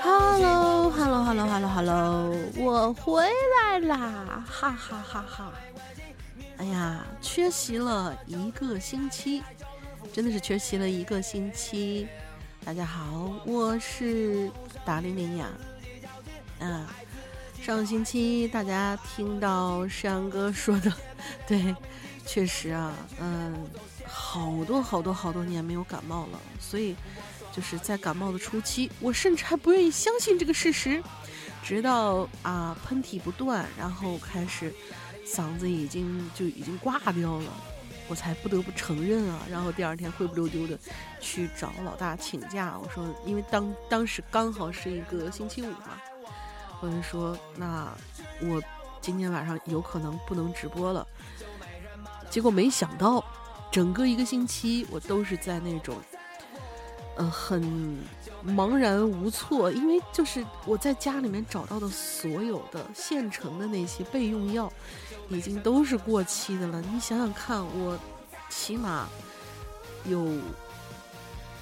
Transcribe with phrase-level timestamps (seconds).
[0.00, 4.42] Hello，Hello，Hello，Hello，Hello，我回来啦！
[4.48, 5.52] 哈哈哈哈！
[6.62, 9.42] 哎呀，缺席了一个星期，
[10.12, 12.06] 真的是缺席了一个星期。
[12.64, 14.48] 大家好，我是
[14.84, 15.48] 达令令呀。
[16.60, 16.94] 啊，
[17.60, 20.92] 上个星期大家听到山哥说的，
[21.48, 21.74] 对，
[22.24, 23.66] 确实啊，嗯，
[24.06, 26.94] 好多好多好多年没有感冒了，所以
[27.50, 31.02] 就是在感冒的初期，我甚至还不愿意相信这个事实，
[31.64, 34.72] 直到啊喷嚏不断，然后开始
[35.32, 37.50] 嗓子已经就已经挂掉了，
[38.08, 39.40] 我才不得不承认啊。
[39.50, 40.78] 然后第二天灰不溜丢的
[41.20, 46.00] 去找老大请假，我说因为当当时刚好是一个星期五嘛。
[46.84, 47.96] 我就说，那
[48.40, 48.60] 我
[49.00, 51.06] 今天晚上有可能不能直播了。
[52.28, 53.24] 结果没想到，
[53.70, 55.96] 整个一个星期我都是在那种，
[57.16, 57.62] 呃，很
[58.44, 64.72] 茫然无措，因为就是我在家里面找到的所有的现成的那些备用药，
[65.36, 66.80] 已经都是过期的了。
[66.80, 67.98] 你想想看，我
[68.48, 69.08] 起码
[70.04, 70.26] 有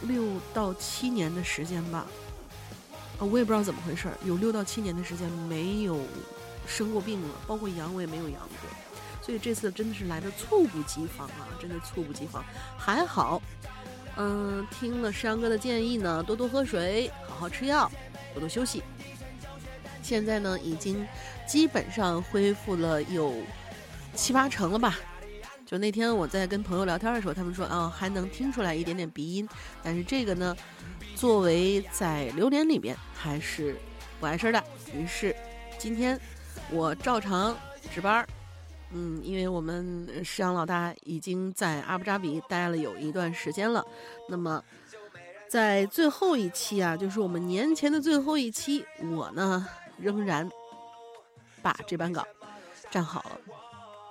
[0.03, 2.07] 六到七年的时间吧。
[3.19, 6.01] 啊，我也不知道怎么回事儿，有六到七年的时间没有
[6.67, 8.71] 生过病了，包括阳我也没有阳过，
[9.23, 12.43] 所以这次真的是来的猝不及防啊，真的猝不及防。
[12.79, 13.43] 还好，
[14.17, 17.91] 嗯，听了山哥的建议呢，多多喝水，好好吃药，
[18.33, 18.83] 多多休息。
[20.03, 21.07] 现在呢，已经
[21.47, 23.35] 基本上恢复了有
[24.15, 24.99] 七八成了吧。
[25.67, 29.49] 就那天我在跟朋友聊天的时候，他们说啊，还能听出来一点点鼻音，
[29.83, 30.57] 但是这个呢。
[31.17, 33.77] 作为在榴莲里面还是
[34.19, 35.37] 不碍事的，于是
[35.77, 36.19] 今天
[36.71, 37.55] 我照常
[37.93, 38.29] 值班儿。
[38.93, 43.85] 嗯，因为我们石阳老大已经在阿布扎比待了有一段时间了，
[44.31, 44.65] 那么
[45.47, 49.69] 在最后一期啊，就是我们年前的最后一期，我呢
[49.99, 50.49] 仍然
[51.61, 52.27] 把这版稿
[52.91, 53.41] 站好了。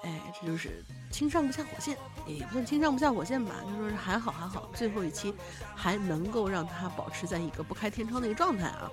[0.02, 5.34] 哎，这就是轻上不下火线，也不算轻上不下火线吧，就说是还好还好，最后一期
[5.76, 8.90] 还能够让它保持在一个不开天窗的一个状态啊。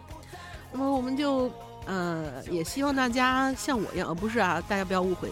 [0.72, 1.50] 那么我们就
[1.86, 5.30] 呃，也希望大家像我一样，呃，不是啊，大家不要误会，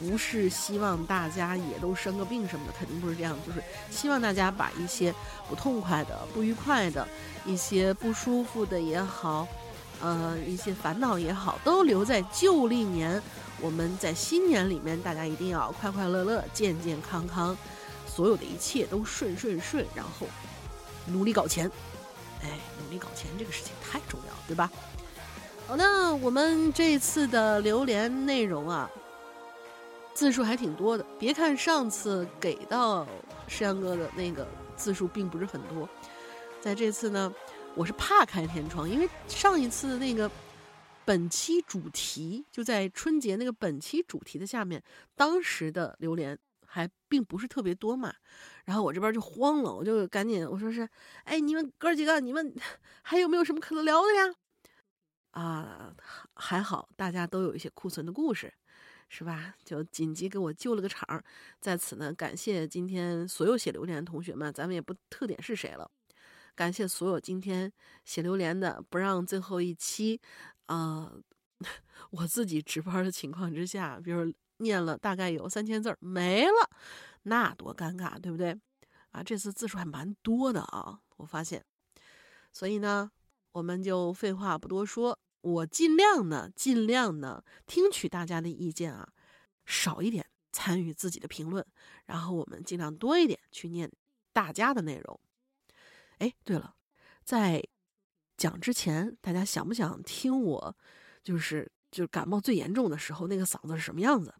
[0.00, 5.14] 不是希望大家也都生个病什么的，肯定不是这样，就是希望大家把一些
[5.50, 7.06] 不痛快的、不愉快的、
[7.44, 9.46] 一些不舒服的也好，
[10.00, 13.22] 呃，一些烦恼也好，都留在旧历年。
[13.64, 17.56] 我们在新年里面，大家一定要快快乐乐、健健康康，
[18.06, 20.26] 所有的一切都顺顺顺，然后
[21.06, 21.70] 努力搞钱。
[22.42, 24.70] 哎，努力搞钱这个事情太重要了，对吧？
[25.66, 28.90] 好，那我们这次的榴莲内容啊，
[30.12, 31.06] 字数还挺多的。
[31.18, 33.06] 别看上次给到
[33.48, 34.46] 山哥的那个
[34.76, 35.88] 字数并不是很多，
[36.60, 37.32] 在这次呢，
[37.74, 40.30] 我是怕开天窗，因为上一次那个。
[41.04, 44.82] 本期主题就在春节那个本期主题的下面，
[45.14, 48.12] 当时的榴莲还并不是特别多嘛，
[48.64, 50.88] 然后我这边就慌了，我就赶紧我说是，
[51.24, 52.54] 哎，你们哥几个，你们
[53.02, 54.34] 还有没有什么可能聊的呀？
[55.32, 55.94] 啊，
[56.34, 58.52] 还好大家都有一些库存的故事，
[59.08, 59.54] 是吧？
[59.64, 61.22] 就紧急给我救了个场，
[61.60, 65.90] 在此呢，感谢今天所有写榴莲的同学们，咱们也不特点是谁了，
[66.54, 67.72] 感谢所有今天
[68.04, 70.20] 写榴莲的，不让最后一期。
[70.66, 71.12] 啊，
[72.10, 76.70] 我自己值班的情况之下，比如念了大概有三千字没了，
[77.24, 78.58] 那多尴尬，对不对？
[79.10, 81.64] 啊，这次字数还蛮多的啊，我发现。
[82.52, 83.10] 所以呢，
[83.52, 89.12] 我们就废话不多说，我尽量呢，尽量呢，听取大家的意见啊，
[89.66, 91.64] 少一点参与自己的评论，
[92.06, 93.90] 然后我们尽量多一点去念
[94.32, 95.20] 大家的内容。
[96.18, 96.74] 哎，对了，
[97.22, 97.62] 在。
[98.36, 100.76] 讲之前，大家想不想听我，
[101.22, 104.34] 就是就是感冒最严重的时候那个嗓子是什么样子？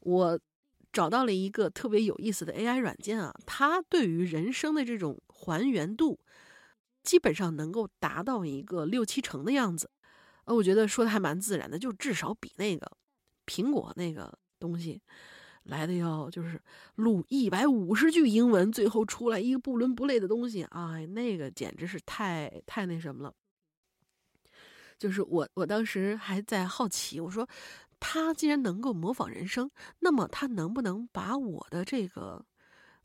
[0.00, 0.40] 我
[0.92, 6.18] 找到了一个特别有意思的 AI 软件啊，它对于人声的这种还原度，
[7.02, 9.90] 基本上能够达到一个六七成的样子。
[10.44, 12.90] 呃，我觉得说的还蛮自然的，就至少比那个
[13.46, 15.00] 苹果那个东西。
[15.64, 16.60] 来的要就是
[16.96, 23.34] 录一百五十句英文，最后出来一个不伦不类的东西，哎，那个简直是太太那什么了。
[24.98, 27.48] 就是我我当时还在好奇，我说
[27.98, 32.44] 他既然能够模仿人声，那么他能不能把我的这个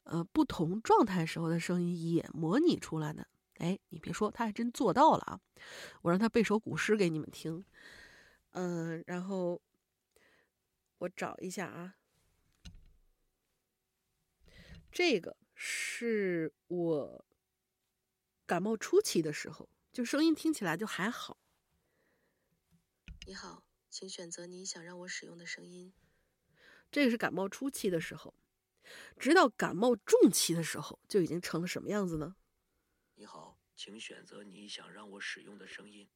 [0.03, 3.25] 呃不同状态时候的声音也模拟出来呢？
[3.57, 5.39] 哎，你别说，他还真做到了啊！
[6.03, 7.65] 我让他背首古诗给你们听，
[8.51, 9.59] 嗯，然后
[10.99, 11.95] 我找一下啊，
[14.97, 17.25] 这个是我
[18.47, 21.37] 感冒初期的时候，就声音听起来就还好。
[23.27, 25.93] 你好，请选择你想让我使用的声音。
[26.89, 28.33] 这个是感冒初期的时候，
[29.19, 32.35] 直到感冒重期的时候，就已经成了什么样子呢？
[33.13, 36.09] 你好，请选择你想让我使用的声音。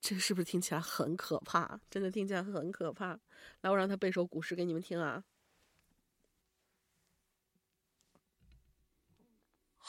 [0.00, 1.80] 这个是不是听起来很可怕？
[1.90, 3.18] 真的听起来很可怕。
[3.62, 5.24] 来，我让他背首古诗给你们听啊。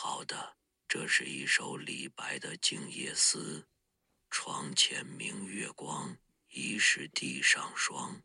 [0.01, 0.56] 好的，
[0.88, 3.60] 这是一首李白的《静夜思》：
[4.30, 6.16] 床前明月光，
[6.51, 8.22] 疑是地上霜。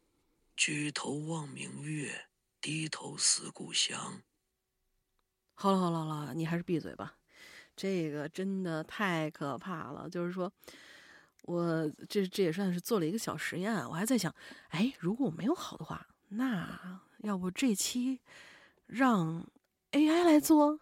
[0.57, 2.29] 举头望明月，
[2.61, 4.23] 低头思故乡。
[5.55, 7.17] 好了好了好了，你还是闭嘴吧。
[7.75, 10.53] 这个真的太可怕了，就是说，
[11.43, 13.75] 我这这也算是做了一个小实验。
[13.89, 14.33] 我还在想，
[14.69, 18.21] 哎，如果我没有好的话，那要不这期
[18.87, 19.45] 让
[19.91, 20.79] AI 来做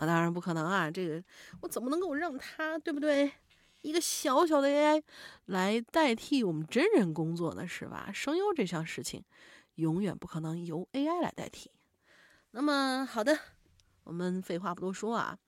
[0.00, 0.06] 啊？
[0.06, 0.90] 当然不可能啊！
[0.90, 1.22] 这个
[1.60, 3.30] 我怎么能够让它，对不对？
[3.82, 5.02] 一个小小的 AI
[5.46, 8.10] 来代替我们真人工作呢，是吧？
[8.12, 9.22] 声优这项事情
[9.74, 11.70] 永远不可能由 AI 来代替。
[12.52, 13.38] 那么好的，
[14.04, 15.38] 我们废话不多说啊。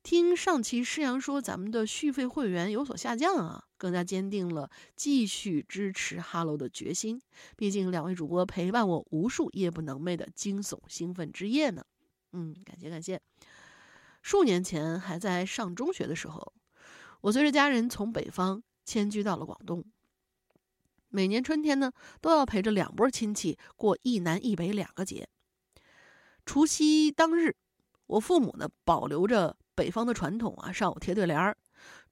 [0.03, 7.23] 听上期师阳说咱们的续费会员有所下降啊，更加坚定了继续支持哈喽的决心。
[7.57, 11.85] 毕竟两位主播陪伴我无数夜不能寐的惊悚兴奋之夜呢。
[12.33, 13.21] 嗯，感谢感谢。
[14.23, 16.53] 数年前还在上中学的时候，
[17.21, 19.85] 我随着家人从北方迁居到了广东。
[21.09, 25.29] 每年春天呢，都要陪着两拨亲戚过一南一北两个节。
[26.45, 27.55] 除夕当日，
[28.07, 31.57] 我父母呢保留着北方的传统啊，上午贴对联儿，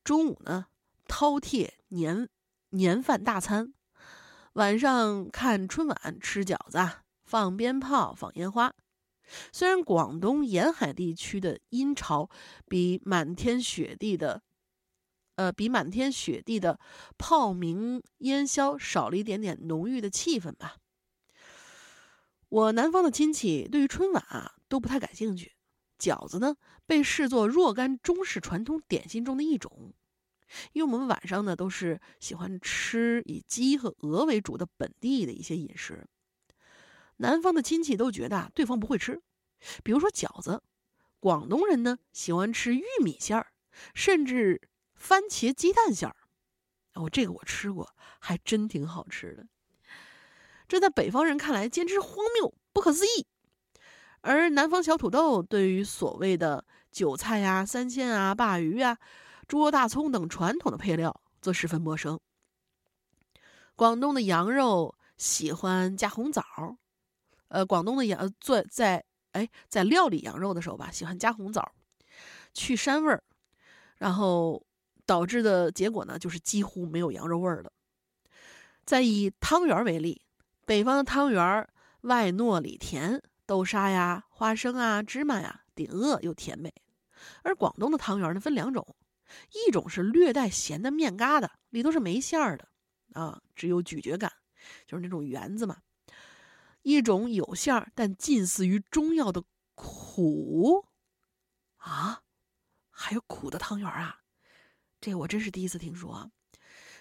[0.02, 0.66] 中午呢
[1.06, 2.28] 饕餮年
[2.70, 3.72] 年饭大餐，
[4.54, 6.78] 晚上看春晚吃饺子、
[7.24, 8.74] 放鞭炮、放烟花。
[9.52, 12.28] 虽然广东沿海地区的阴潮
[12.68, 14.42] 比满天雪地的。
[15.36, 16.78] 呃，比满天雪地的
[17.16, 20.76] 炮鸣烟消少了一点点浓郁的气氛吧。
[22.50, 25.54] 我南方的亲戚对于春晚啊都不太感兴趣，
[26.00, 29.92] 饺子呢被视作若干中式传统点心中的一种，
[30.73, 36.07] 因为我们晚上呢都是喜欢吃以鸡和鹅为主的本地的一些饮食。
[37.19, 39.21] 南方的亲戚都觉得对方不会吃，
[39.85, 40.62] 比如说饺子，
[41.21, 43.52] 广东人呢喜欢吃玉米馅儿，
[43.95, 44.62] 甚至。
[45.02, 46.16] 番茄鸡蛋馅儿，
[46.92, 49.47] 哦，这个我吃过，还真挺好吃的。
[50.69, 53.26] 这在北方人看来简直荒谬、不可思议。
[54.22, 58.96] 而南方小土豆对于所谓的韭菜呀、三鲜啊、鲅鱼啊、
[59.46, 62.18] 猪肉大葱等传统的配料则十分陌生。
[63.76, 66.42] 广东的羊肉喜欢加红枣，
[67.48, 71.72] 呃，广东的羊做在哎在料理羊肉的时候吧，喜欢加红枣，
[72.52, 73.22] 去膻味儿，
[73.98, 74.64] 然后。
[75.06, 77.72] 导致的结果呢，就是几乎没有羊肉味儿了。
[78.84, 80.22] 再以汤圆为例，
[80.64, 81.68] 北方的汤圆
[82.02, 83.20] 外糯里甜，
[83.50, 86.71] 豆沙呀、花生啊、芝麻呀，顶饿又甜美；
[87.42, 88.95] 而广东的汤圆呢，分两种，
[89.66, 92.69] 一种是略带咸的面疙瘩，里头是没馅儿的
[93.12, 94.33] 啊，只有咀嚼感，
[94.87, 95.78] 就是那种圆子嘛；
[96.83, 99.42] 一种有馅儿，但近似于中药的
[99.75, 100.87] 苦
[101.78, 102.23] 啊，
[102.88, 104.21] 还有苦的汤圆啊。
[105.00, 106.30] 这我真是第一次听说。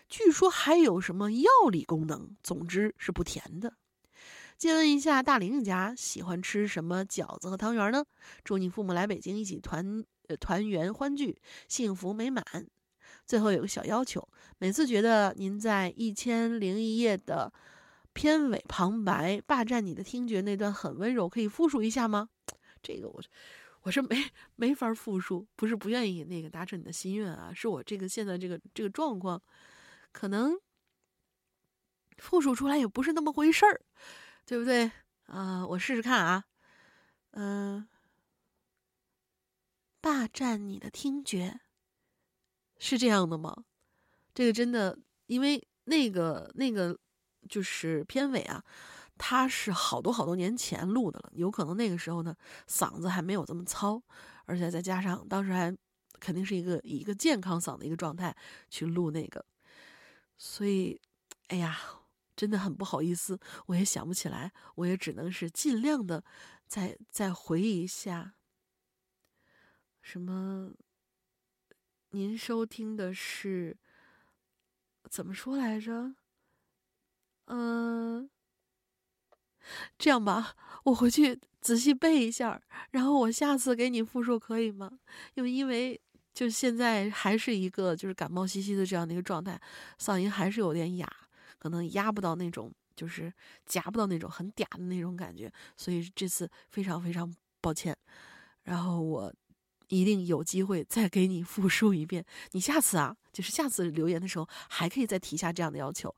[0.08, 3.76] 据说还有什么药理功能，总之是不甜的。
[4.60, 8.04] 借问一下，大玲玲家喜欢吃什么饺子和汤圆呢？
[8.44, 10.04] 祝你父母来北京一起团
[10.38, 12.44] 团圆欢聚，幸福美满。
[13.26, 17.54] 最后有个小要求，每次觉得您在《一千零一夜》的
[18.12, 22.28] 片尾旁白“霸占你的听觉”那段很温柔，可以复述一下吗？
[22.84, 23.24] 这个我
[23.84, 24.26] 我是没
[24.58, 29.42] 没法复述，不是不愿意那个达成你的心愿啊，是我这个现在这个这个状况。
[30.12, 30.60] 可能
[32.18, 33.80] 复述出来也不是那么回事儿，
[34.50, 34.90] 对不对
[35.28, 35.64] 啊？
[35.68, 36.44] 我试试看啊，
[37.34, 37.88] 嗯，
[40.02, 41.60] 霸占你的听觉，
[42.80, 43.66] 是这样的吗？
[44.34, 46.98] 这个真的，因为那个那个
[47.48, 48.64] 就是片尾啊，
[49.20, 52.36] 它是好多好多年前录的了，有可能那个时候呢
[52.68, 54.02] 嗓子还没有这么糙，
[54.46, 55.78] 而且再加上当时还
[56.20, 58.36] 肯定是一个以一个健康嗓的一个状态
[58.68, 59.46] 去录那个。
[60.40, 61.00] 所以，
[61.50, 61.78] 哎呀，
[62.40, 66.24] 真的很不好意思，我也想不起来，我也只能是尽量的
[66.66, 68.36] 再再回忆一下。
[70.02, 70.72] 什么？
[72.12, 73.76] 您收听的是
[75.10, 76.16] 怎么说来着？
[77.48, 78.30] 嗯，
[79.98, 80.56] 这样吧，
[80.86, 85.00] 我回去仔细背一下，然后我下次给你复述，可以吗？
[85.34, 86.00] 因为因为。
[86.32, 89.60] 就现在还是一个就是感冒兮兮的这样的一个状态，
[90.00, 91.14] 嗓音还是有点哑，
[91.60, 93.32] 可能压不到那种，就是
[93.66, 97.96] 夹不到那种很嗲的那种感觉，所以这次非常非常抱歉。
[98.64, 99.34] 然后我
[99.90, 106.14] 一定有机会再给你复述一遍，你下次啊，就是下次留言的时候还可以再提下这样的要求，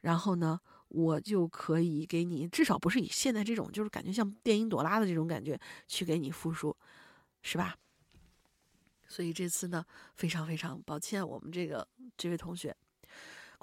[0.00, 6.76] 然后呢，我就可以给你至少不是以现在这种就是感觉像电音朵拉的这种感觉去给你复述，
[7.42, 7.76] 是吧？
[9.08, 12.76] 所以这次呢，非常非常抱歉，我们这个这位同学，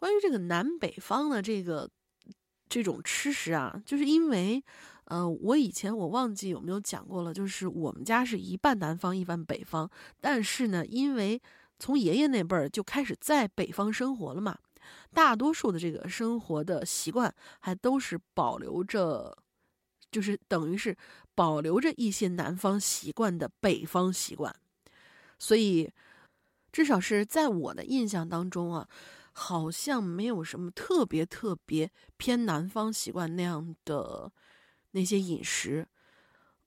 [0.03, 1.89] 关于这个南北方的这个
[2.67, 4.61] 这种吃食啊，就是因为，
[5.05, 11.41] 呃，我以前我忘记有没有讲过了，就是我们家是一半南方一半北方，但是呢，因为
[11.79, 14.57] 从爷爷那辈儿就开始在北方生活了嘛，
[15.13, 19.37] 大多数的这个生活的习惯还都是保留着，
[20.11, 20.93] 就是等于是
[21.33, 24.53] 保留着一些南方习惯的北方习惯。
[25.39, 25.89] 所以，
[26.73, 28.85] 至少是在我的印象当中啊，
[29.33, 34.31] 好像没有什么特别特别偏南方习惯那样的
[34.91, 35.87] 那些饮食。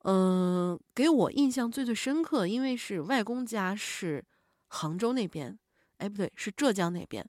[0.03, 4.25] 嗯，给我印象最最深刻，因为是外公家是
[4.69, 5.59] 杭州那边，
[5.99, 7.25] 哎，不对，是浙江那边。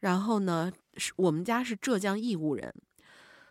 [0.00, 0.72] 然后呢，
[1.16, 2.72] 我们家是浙江义乌人，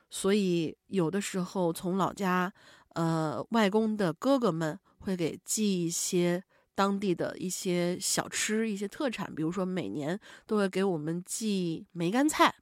[0.10, 2.54] 所以有的时候从老家，
[2.96, 6.44] 呃，外公的哥哥们会给寄一些。
[6.78, 12.54] 当地的一些小吃、一些特产，比如说每年都会给我们寄梅干菜。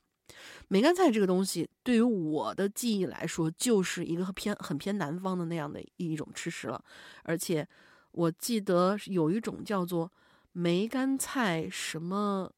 [0.69, 6.81] 梅干菜这个东西，对于我的记忆来说，就是一个偏很偏南方的那样的一种吃食了。
[7.24, 7.67] 而且
[8.12, 10.10] 我记得有一种叫做
[10.53, 12.50] 梅干菜什么，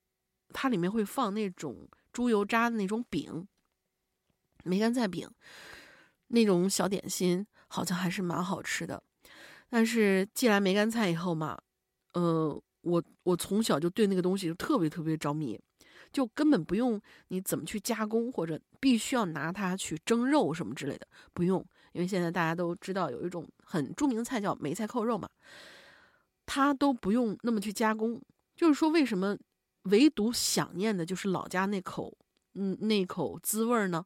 [0.53, 3.47] 它里面会放那种猪油渣的那种饼，
[4.63, 5.27] 梅干菜饼
[6.27, 9.01] 那种小点心，好像还是蛮好吃的。
[9.69, 11.57] 但是寄来梅干菜以后嘛，
[12.13, 15.59] 呃，我我从小就对那个东西就特别特别着迷，
[16.11, 25.29] 就根本不用你怎么去加工，或者必须要拿它去蒸肉什么之类的，不用，因为现在大家都知道有一种很著名的菜叫梅菜扣肉嘛，
[26.45, 28.21] 它都不用那么去加工。
[28.55, 29.37] 就是说，为什么
[29.83, 32.17] 唯独想念的就是老家那口，
[32.55, 34.03] 嗯，那口滋味呢？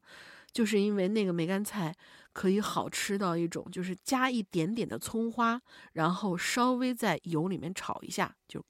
[0.52, 1.94] 就是因为那个梅干菜。
[2.32, 5.60] 可以好吃到一种，就是加一点点的葱花，
[5.92, 8.64] 然后稍微在油里面炒一下，就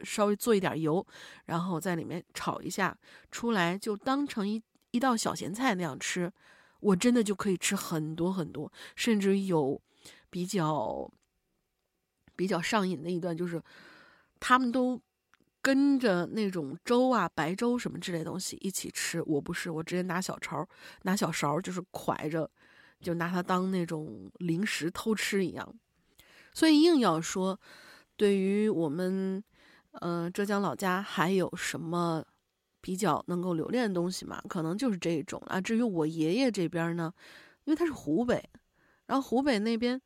[0.00, 1.06] 稍微做一点油，
[1.44, 2.96] 然后在里面炒一下，
[3.30, 6.32] 出来就当成一一道小咸菜那样吃。
[6.80, 9.80] 我真的就可以吃很多很多，甚至有
[10.30, 11.10] 比较
[12.36, 13.60] 比较上瘾的一段，就是
[14.38, 15.00] 他们都
[15.60, 19.20] 跟着那种粥啊、白粥什么之类东西一起吃。
[19.26, 20.66] 我不是，我直接拿小勺，
[21.02, 22.48] 拿小勺就是蒯着。
[23.00, 25.74] 就拿它当那种零食偷吃一样，
[26.52, 27.58] 所以硬要说，
[28.16, 29.42] 对于我们，
[29.92, 32.24] 呃，浙江老家还有什么
[32.80, 34.42] 比较能够留恋的东西嘛？
[34.48, 35.60] 可能就是这种啊。
[35.60, 37.12] 至于我爷爷这边呢，
[37.64, 38.42] 因为他是湖北，
[39.06, 40.00] 然后湖北那边，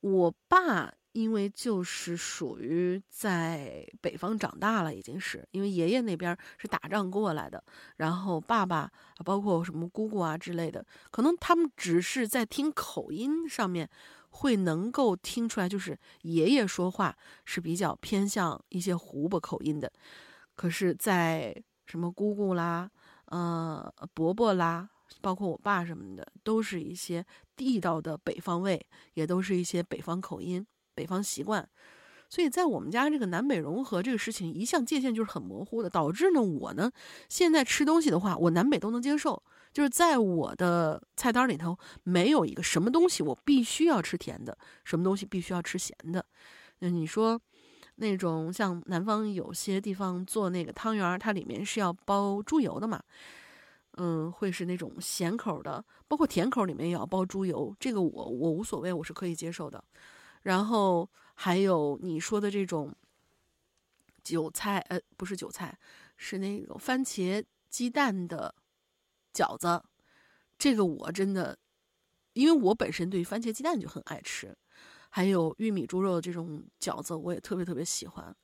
[0.00, 0.94] 我爸。
[1.18, 7.62] 因为就是属于在北方长大了，已经是因为爷爷那边是打仗过来的，
[7.96, 8.88] 然后爸爸
[9.24, 13.90] 包括什么姑姑啊之类的，可能他们只是在听口音上面
[14.30, 19.92] 会能够听出来，就是爷爷说话是比较偏向一些湖北口音的。
[20.54, 21.52] 可是，在
[21.86, 22.88] 什么姑姑啦、
[23.26, 24.88] 呃伯伯啦，
[25.20, 27.24] 包括我爸什么的，都是一些
[27.56, 30.64] 地道的北方味，也都是一些北方口音、
[30.98, 31.68] 北方习惯。
[32.28, 36.90] 所以在我们家这个南北融合这个事情，一向界限就是很模糊的，导致呢我呢
[37.28, 46.22] 现在吃东西的话，我南北都能接受，就是在我的菜单里头没有一个什么东西我必须要吃甜的，什么东西必须要吃咸的。
[46.80, 47.40] 那你说
[47.94, 53.00] 那种像南方有些地方做那个汤圆，它里面是要包猪油的嘛？
[53.96, 59.82] 嗯，会是那种咸口的，包括甜口里面也要包猪油，这个我我无所谓，我是可以接受的。
[60.48, 61.08] 然后。
[61.40, 62.92] 还有你说的这种
[64.24, 65.78] 韭菜，呃，不是韭菜，
[66.16, 68.52] 是那种番茄鸡蛋的
[69.32, 69.80] 饺子，
[70.58, 71.56] 这个我真的，
[72.32, 74.58] 因为我本身对番茄鸡蛋就很爱吃，
[75.10, 78.34] 还有玉米猪肉的这种饺子，我也特别特别喜欢。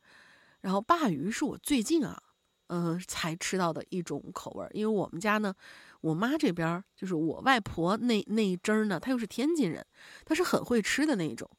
[0.61, 2.23] 然后鲅鱼是我最近啊，
[2.69, 5.53] 嗯，才吃到的一种口味，因为我们家呢，
[6.01, 9.85] 我妈这边就是我外婆那那一支儿呢，她又是天津人，
[10.25, 11.51] 她是很会吃的那一种。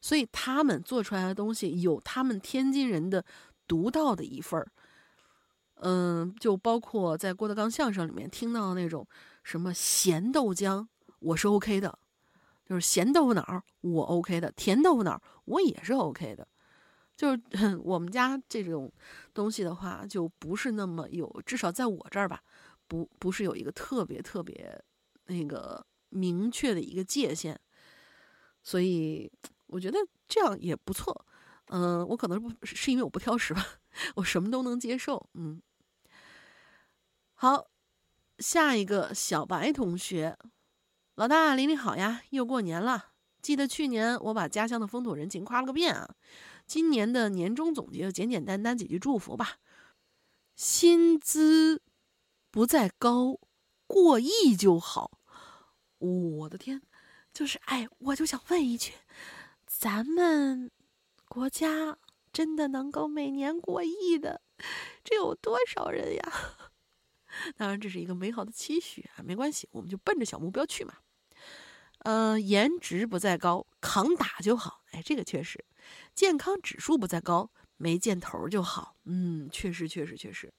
[0.00, 3.24] 所以他们做出来的东西有他们天津人的
[3.66, 4.70] 独到的一份儿，
[5.80, 9.06] 嗯，就包括在郭德纲相声里面听到的那种
[9.42, 10.86] 什么咸豆浆，
[11.18, 11.98] 我是 OK 的，
[12.64, 16.46] 就是咸豆腐脑我 OK 的，甜豆腐脑我也是 OK 的，
[17.16, 17.40] 就是
[17.82, 18.92] 我们家这种
[19.34, 22.40] 东西的话，就不是那么有，至少在我这儿吧，
[22.86, 24.80] 不不是有一个特别特别
[25.26, 27.58] 那个明确的一个界限，
[28.62, 29.30] 所以。
[29.68, 31.24] 我觉得这样也不错，
[31.68, 33.64] 嗯，我可能不是因为我不挑食吧，
[34.16, 35.62] 我什么都能接受，嗯。
[37.34, 37.68] 好，
[38.38, 40.36] 下一个小白同学，
[41.14, 43.12] 老大，玲玲好呀，又过年了。
[43.40, 46.14] 记得去年我把家乡的风土人情夸了个遍啊，
[46.66, 49.58] 今年的年终总结就简简单单几句祝福吧。
[50.56, 51.80] 薪资
[52.50, 53.38] 不再高，
[53.86, 55.20] 过亿就好。
[55.98, 56.82] 我的天，
[57.32, 58.92] 就是哎，我就想问一句。
[59.78, 60.72] 咱们
[61.28, 61.98] 国家
[62.32, 64.42] 真的能够每年过亿的，
[65.04, 66.32] 这有多少人呀？
[67.56, 70.94] 当然，这是一个美好的期许啊，没关系，我们就奔着小目标去嘛。
[72.00, 74.82] 呃，颜值不在高，扛打就好。
[74.90, 75.64] 哎，这个确实，
[76.12, 78.96] 健康指数不在高，没箭头就好。
[79.04, 80.52] 嗯，确实，确实，确实。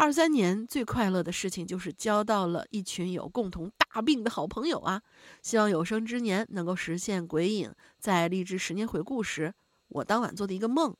[0.00, 5.02] 二三年最快乐的事情就是交到了一群有共同大病的好朋友啊！
[5.42, 9.52] 希望有生之年能够实现鬼影在励志十年回顾时，
[9.88, 10.94] 我当晚做的一个梦。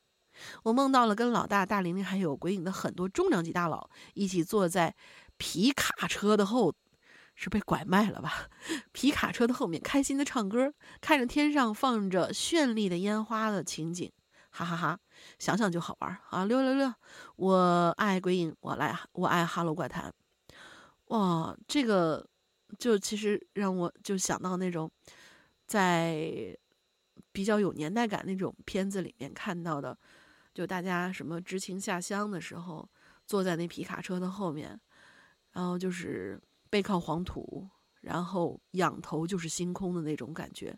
[0.64, 4.96] 我梦到了跟老大、大玲玲还有鬼影的很多重量级大佬一起坐在
[5.36, 6.74] 皮卡车的后，
[7.36, 8.48] 是被拐卖了吧？
[8.90, 14.10] 皮卡车的后面开心的唱歌，看着天上放着绚丽的烟花的情景。
[14.50, 14.98] 哈哈哈，
[15.38, 16.44] 想想就好玩啊！
[16.44, 16.92] 六六六，
[17.36, 20.12] 我爱鬼影，我来，我爱哈喽怪谈。
[21.06, 22.28] 哇，这个
[22.78, 24.90] 就其实让我就想到那种
[25.66, 26.56] 在
[27.32, 29.96] 比较有年代感那种片子里面看到的，
[30.52, 32.88] 就大家什么知青下乡的时候，
[33.26, 34.78] 坐在那皮卡车的后面，
[35.52, 37.68] 然后就是背靠黄土，
[38.00, 40.76] 然后仰头就是星空的那种感觉，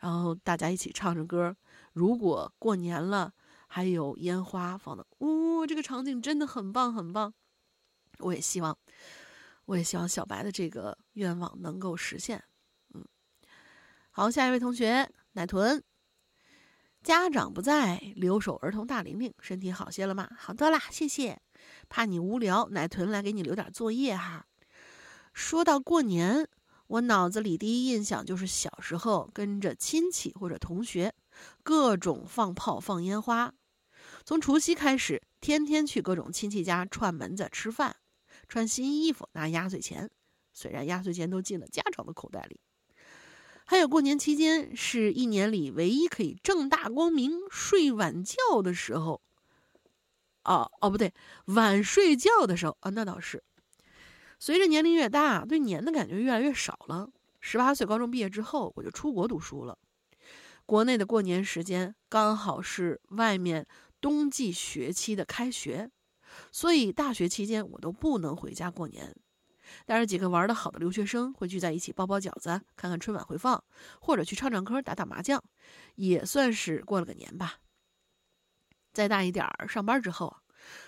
[0.00, 1.54] 然后大家一起唱着歌。
[1.92, 3.32] 如果过年了，
[3.66, 7.34] 还有烟花放的，呜，这个场景真的很棒很棒。
[8.18, 8.78] 我也希望，
[9.66, 12.42] 我也希望小白的这个愿望能够实现。
[12.94, 13.04] 嗯，
[14.10, 15.82] 好，下一位同学奶豚，
[17.02, 20.30] 家长不在，留守儿童大玲玲，身体好些了吗？
[20.38, 21.42] 好多啦，谢谢。
[21.88, 24.46] 怕你无聊，奶豚来给你留点作业哈。
[25.34, 26.48] 说到过年，
[26.86, 31.12] 我脑子里第一印象就是小时候跟着亲戚或者同学。
[31.62, 33.54] 各种放炮、放烟花，
[34.24, 37.96] 从除夕开始，天天去各种亲戚家串门子吃饭，
[38.48, 40.10] 穿新衣服，拿压岁钱。
[40.52, 42.60] 虽然压岁钱都进了家长的口袋里。
[43.66, 49.20] 还有过年期间，是一年里唯一可以正大光明睡晚觉的时候。
[50.44, 51.12] 哦哦，不对，
[51.46, 53.42] 晚睡觉的时候啊，那倒是。
[54.38, 57.10] 随着年龄越大，对年的感觉越来越少了。
[57.40, 59.76] 十八岁高中毕业之后，我就出国读书了。
[60.66, 63.64] 国内的过年时间刚好是外面
[64.00, 65.90] 冬季学期的开学，
[66.50, 69.14] 所以大学期间我都不能回家过年。
[69.84, 73.62] 但是几个玩得好的留学生会聚在一起包包饺子、看看春晚回放，
[74.00, 75.42] 或者去唱唱歌、打打麻将，
[75.94, 77.58] 也算是过了个年吧。
[78.92, 80.36] 再大一点儿，上班之后，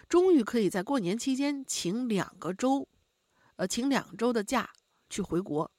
[0.09, 2.89] 终于可以在过年期间请两个周，
[3.57, 4.71] 呃，请两周的假
[5.09, 5.71] 去回国。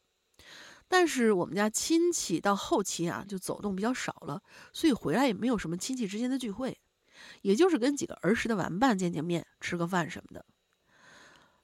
[0.89, 4.41] 但是我们家亲戚到后期啊，就走动比较少了，
[4.73, 6.77] 所以回来也没有什么亲戚之间的聚会，
[7.43, 10.43] 也就是跟几个儿时的玩伴见见面、吃个饭什么的。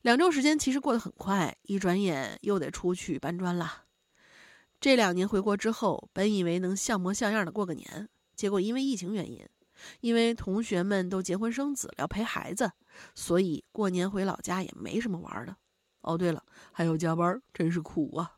[0.04, 3.86] 两周时间其实过得很快，一转眼又得出去搬砖啦。
[4.80, 9.44] 这两年回国之后，本以为能像模像样的过个年，结果因为疫情原因，
[10.02, 12.72] 因为同学们都结婚生子了，要陪孩子，
[13.16, 15.58] 所以过年回老家也没什么玩的。
[16.02, 18.38] 哦，对了，还要加班，真是苦啊。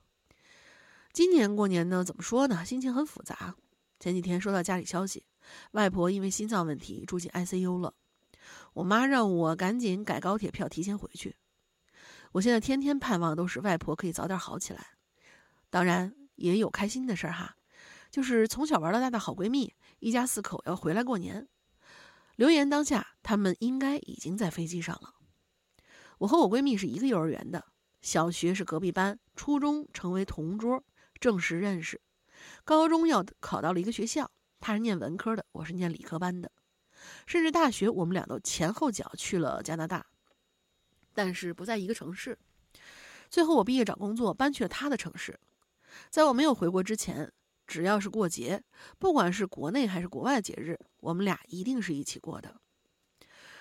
[1.18, 2.64] 今年过年呢，怎么说呢？
[2.64, 3.56] 心情很复杂。
[4.00, 5.26] 前几天收到家里消息，
[5.72, 7.96] 外婆因为心脏问题住进 ICU 了。
[8.74, 11.36] 我妈让我赶紧改高铁票，提前回去。
[12.34, 14.90] 我现在天天盼望都是外婆可以早点好起来。
[15.72, 17.56] 当然也有开心的事儿哈，
[18.12, 21.48] 就是从小玩到大的好闺蜜，一家四口要回来过年。
[22.36, 25.16] 留言当下，他们应该已经在飞机上了。
[26.20, 27.66] 我和我闺蜜是一个幼儿园的，
[28.04, 30.84] 小学是隔壁班，初中成为同桌。
[31.20, 32.00] 正式认识，
[32.64, 36.52] 高中要考到了一个学校，他是念文科的，我是念理科班的，
[37.26, 40.06] 甚至大学我们俩都前后脚去了加拿大，
[41.14, 42.38] 但是不在一个城市。
[43.30, 45.40] 最后我毕业找工作，搬去了他的城市。
[46.10, 47.32] 在我没有回国之前，
[47.66, 48.64] 只要是过节，
[49.00, 52.62] 不管是国内还是国外节日，我们俩一定是一起过的。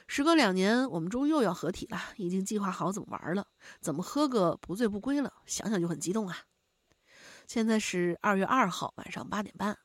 [0.07, 3.49] 时隔两年，我们终于又要合体了，已经计划好怎么玩了，
[3.81, 6.37] 怎么喝个不醉不归了，想想就很激动啊。
[7.46, 9.78] 现在是二月二号晚上八点半，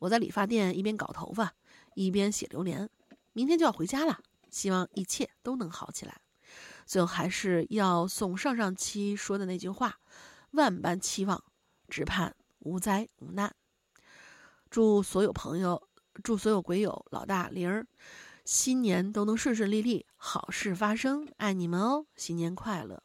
[0.00, 1.54] 我在理发店一边搞头发，
[1.94, 2.90] 一边写榴莲。
[3.32, 4.18] 明天就要回家了，
[4.50, 6.20] 希望一切都能好起来。
[6.86, 10.00] 最后还是要送上上期说的那句话：
[10.52, 11.44] 万般期望，
[11.88, 13.54] 只盼无灾无难。
[14.70, 15.88] 祝所有朋友，
[16.24, 17.86] 祝所有鬼友老大玲儿，
[18.44, 21.28] 新年都能顺顺利利，好事发生。
[21.36, 23.02] 爱你们哦，新年快乐！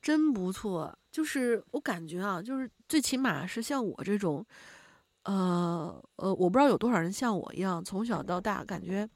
[0.00, 0.96] 真不错。
[1.10, 4.44] 就是我感觉啊，就是最起码是像我这种，
[5.24, 9.08] 呃呃，我不知道有多少人像我一样，从小到大感觉，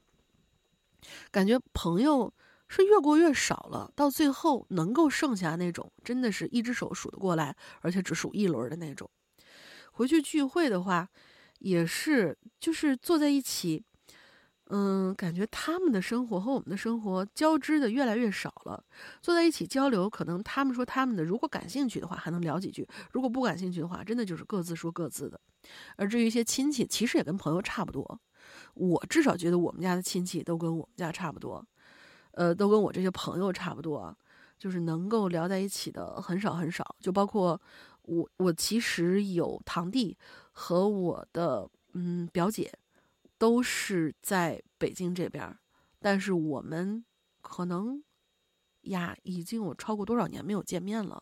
[1.31, 2.33] 感觉朋友
[2.67, 9.09] 是越过越少了，到最后能够剩下那种，真的是一只手数得过来，而且只数一轮的那种。
[9.93, 11.07] 回去聚会的话，
[11.59, 13.85] 也是就是坐在一起。
[14.75, 18.83] 嗯，感觉他们的生活和我们的生活交织的越来越少了。
[19.21, 25.39] 坐在一起交流，可能他们说他们的，如果感兴趣的话还能聊几句；如果不感兴趣的话，真的就是各自说各自的。
[25.95, 28.19] 而至于一些亲戚，其实也跟朋友差不多。
[28.73, 31.63] 我至少觉得我们家的亲戚都跟我们家差不多，
[32.31, 34.17] 呃，都跟我这些朋友差不多，
[34.57, 36.95] 就是能够聊在一起的很少很少。
[36.99, 37.61] 就包括
[38.01, 40.17] 我，我其实有堂弟
[40.51, 42.73] 和我的嗯表姐。
[43.43, 45.59] 都是在北京这边，
[45.99, 47.03] 但是我们
[47.41, 48.01] 可能
[48.83, 51.21] 呀，已经有超过多少年没有见面了，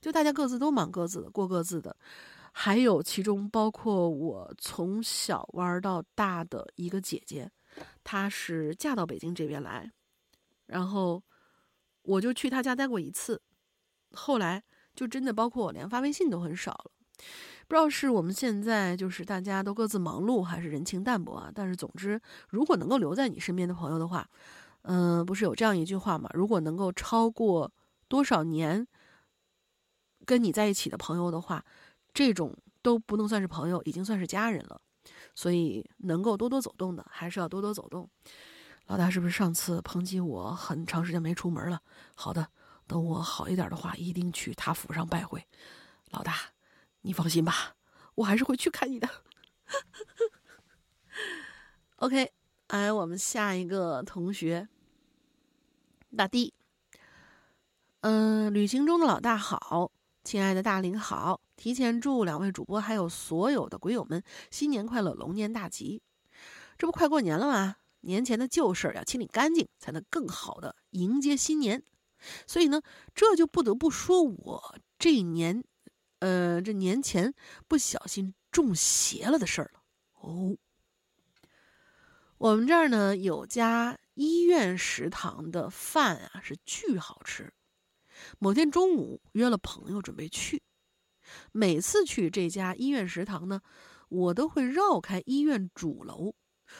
[0.00, 1.96] 就大家各自都忙各自的，过各自的。
[2.50, 7.48] 还有其中包括我从小玩到大的一个姐姐，
[8.02, 9.88] 她是嫁到北京这边来，
[10.66, 11.22] 然后
[12.02, 13.40] 我就去她家待过一次，
[14.10, 14.64] 后来
[14.96, 16.90] 就真的包括我连发微信都很少了。
[17.72, 21.50] 不知道是我们现在就是大家都各自忙碌，还是人情淡薄啊？
[21.54, 24.28] 但是总之，如果能够留在你身边的朋友的话，
[24.82, 26.28] 嗯，不是有这样一句话吗？
[26.34, 27.72] 如果能够超过
[28.08, 28.86] 多少年
[30.26, 31.64] 跟你在一起的朋友的话，
[32.12, 34.78] 这种都不能算是朋友，已经算是家人了。
[35.34, 38.06] 所以能够多多走动的，还是要多多走动。
[38.88, 41.80] 老大是不是上次抨击我很长时间没出门了？
[42.14, 42.46] 好的，
[42.86, 45.42] 等我好一点的话，一定去他府上拜会。
[46.10, 46.34] 老大。
[47.02, 47.76] 你放心吧，
[48.14, 49.08] 我还是会去看你的。
[51.96, 52.32] OK，
[52.68, 54.68] 哎，我们下一个同学，
[56.16, 56.54] 大 D。
[58.00, 59.92] 嗯，旅行中的老大好，
[60.24, 66.02] 亲爱的大林好，提前祝两位主播还有所有的鬼友们新年快乐，龙年大吉。
[66.76, 67.76] 这不快过年了吗？
[68.00, 71.84] 年前的旧事儿要清理干净，才能更好的迎接新年。
[72.48, 72.82] 所以呢，
[73.14, 75.62] 这就不得不说我这一年。
[76.22, 77.34] 呃，这年前
[77.66, 79.82] 不小心中邪了的事儿了
[80.20, 80.56] 哦。
[82.38, 87.52] 我们这儿呢有家医院食堂的饭啊，是巨好吃。
[88.38, 90.62] 某天中午约了朋友准备去，
[91.50, 93.60] 每次去这家医院食堂呢，
[94.08, 96.36] 我都会绕开医院主楼，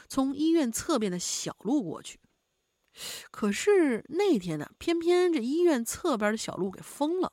[0.06, 2.20] 从医院侧边的小路过去。
[3.32, 7.32] 可是那天呢，偏偏这医院侧边的小路给封了。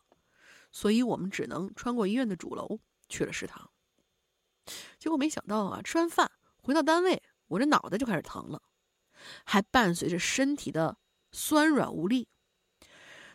[0.71, 3.69] 所以我们只能穿过医院的主楼去了食堂。
[4.99, 8.61] 结果没想到啊，吃完饭回到单位，我这脑袋就开始疼了，
[9.43, 10.97] 还伴随着身体的
[11.31, 12.27] 酸软无力。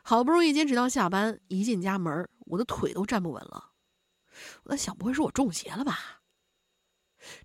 [0.02, 3.72] 好不容易坚持到下班，一进家门，我的腿都站不稳了。
[4.64, 6.22] 我在想，不会是我中邪了吧？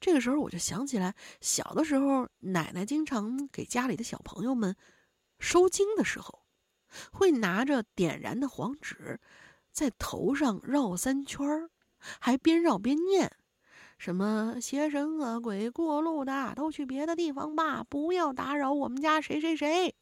[0.02, 4.76] 这个时候我就想起来，小的时候奶奶经常给家里的小朋友们
[5.40, 6.46] 收经的时候，
[7.14, 9.22] 会拿着点燃的黄纸，
[9.80, 11.70] 在头上绕三圈儿，
[12.20, 13.32] 还边绕边念。
[13.98, 19.96] 什么邪神恶鬼过路的都去别的地方吧，不要打扰我们家谁谁谁。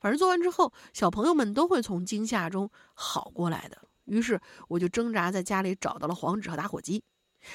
[0.00, 3.78] 反正做完之后，小朋友们都会从惊吓中好过来的。
[4.06, 7.04] 于是我就挣扎在家里找到了黄纸和打火机，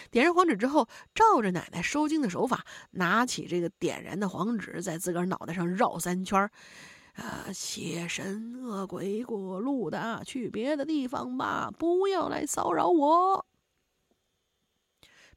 [0.09, 6.51] 点燃黄纸之后，照着奶奶收惊的手法，拿起这个点燃的黄纸，在自个儿脑袋上绕三圈儿。
[7.19, 13.45] 啊，邪神恶鬼过路的去别的地方吧，不要来骚扰我。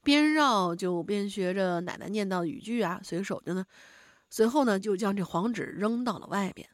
[0.02, 3.66] 边绕就边学着奶奶念叨的语句啊，随手的呢，
[4.30, 6.68] 随后呢就将这黄纸扔到了外边。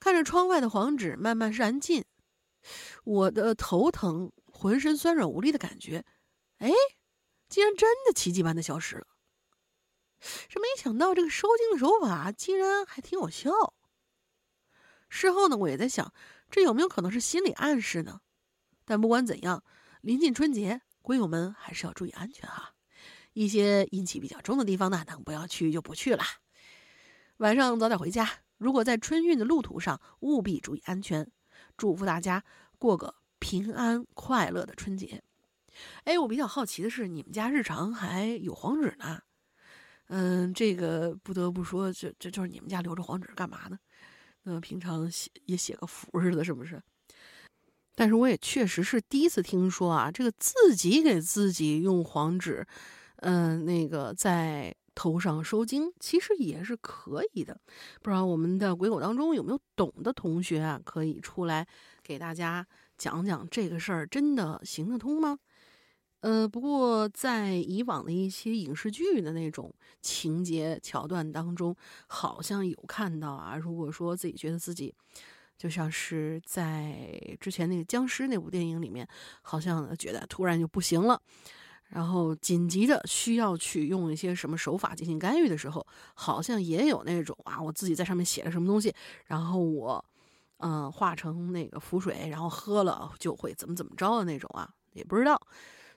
[0.00, 2.04] 看着窗外的黄纸慢慢燃尽，
[3.04, 6.04] 我的头疼、浑身酸软无力的感觉，
[6.58, 6.70] 哎，
[7.48, 9.06] 竟然真的奇迹般的消失了。
[10.48, 13.50] 这没想到这个收精的手法竟然还挺有效。
[15.08, 16.12] 事后呢，我也在想，
[16.50, 18.20] 这有没有可能是心理暗示呢？
[18.84, 19.62] 但不管怎样，
[20.00, 20.82] 临近春节。
[21.00, 22.74] 鬼友们还是要注意安全哈，
[23.32, 26.22] 一些阴气比较重的地方呢，能不要去就不去了。
[27.38, 28.28] 晚上早点回家。
[28.58, 31.30] 如果在春运的路途上，务必注意安全。
[31.78, 32.44] 祝福大家
[32.76, 35.22] 过个平安快乐的春节。
[36.04, 39.22] 哎，我比较好奇的是，你们家日常还有黄纸呢？
[40.08, 43.78] 嗯，这个不得不说，这这就是你们家留着黄纸干嘛呢？
[44.48, 46.82] 呃平常写也写个符似的，是不是？
[47.94, 52.66] 但是我也确实是第一次听说啊，这个自己给自己用黄纸，
[53.16, 57.60] 嗯，那个在头上收经，其实也是可以的。
[58.00, 61.66] 不知道我们的鬼友当中有没有懂的同学啊，可以出来
[62.02, 62.64] 给大家
[62.96, 65.38] 讲讲这个事儿，真的行得通吗？
[66.20, 71.74] 呃，不过在以往的一些影视剧的那种情节桥段当中，
[72.06, 74.94] 好像有看到啊，如果说自己觉得自己。
[75.58, 79.04] 就像是在之前那个僵尸那部电影里面，
[79.42, 81.20] 好像觉得突然就不行了，
[81.88, 90.04] 然后紧急的需要去用一些什么手法进行干预的时候，好像也有那种啊，我自己在上面写了什么东西，然后我，
[90.58, 95.36] 嗯，化成那个符水，然后喝了就会怎么怎么着的那种啊，也不知道，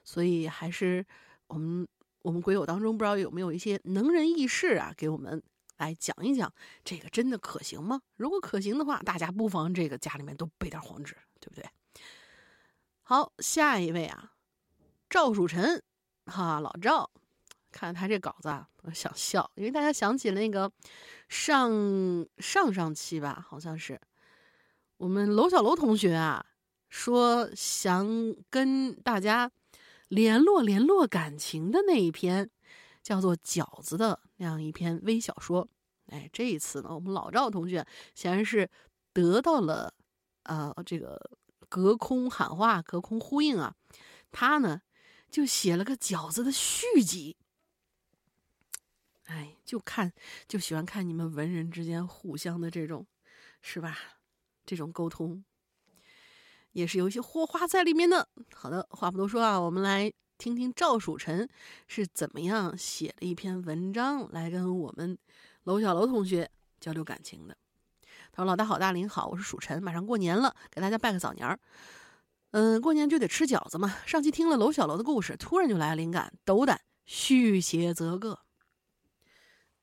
[0.04, 1.04] 所以还是
[1.46, 1.86] 我们
[2.22, 5.42] 我们鬼友当中不知道有没有一些能人异士啊，给我们。
[5.78, 6.52] 来讲一讲
[6.84, 8.00] 这个真的可行吗？
[8.14, 11.68] 如果可行的话，大家不妨这个家里面都备点黄纸，对不对？
[13.02, 14.32] 好，下一位啊，
[15.10, 15.82] 赵曙晨，
[16.26, 17.10] 哈，老赵，
[17.72, 20.70] 看他这稿子啊，我想笑，因为大家想起那个
[21.28, 21.72] 上
[22.38, 24.00] 上上期吧，好像是
[24.98, 26.46] 我们楼小楼同学啊，
[26.90, 28.06] 说想
[28.48, 29.50] 跟大家
[30.12, 32.50] 联络联络感情的那一篇。
[33.02, 35.68] 叫做饺子的那样一篇微小说，
[36.06, 38.70] 哎，这一次呢，我们老赵同学显然是
[39.12, 39.92] 得到了，
[40.44, 41.20] 呃，这个
[41.68, 43.74] 隔空喊话、隔空呼应啊，
[44.30, 44.82] 他呢
[45.28, 47.36] 就写了个饺子的续集，
[49.24, 50.12] 哎，就看
[50.46, 53.04] 就喜欢看你们文人之间互相的这种，
[53.62, 53.98] 是吧？
[54.64, 55.44] 这种沟通
[56.72, 58.28] 也是有一些火花在里面的。
[58.54, 60.12] 好的，话不多说啊，我们来。
[60.38, 61.48] 听听赵曙晨
[61.86, 65.16] 是怎么样写了一篇文章来跟我们
[65.62, 67.56] 楼小楼同学交流感情的。
[68.32, 71.60] 他说：“老大好，大林好，我是蜀晨，马上过年了，给大家拜个早年儿。
[72.50, 73.98] 嗯，过年就得吃饺子嘛。
[74.04, 78.40] 上期听了楼小楼的故事，突然就来了灵感，斗胆续写则个。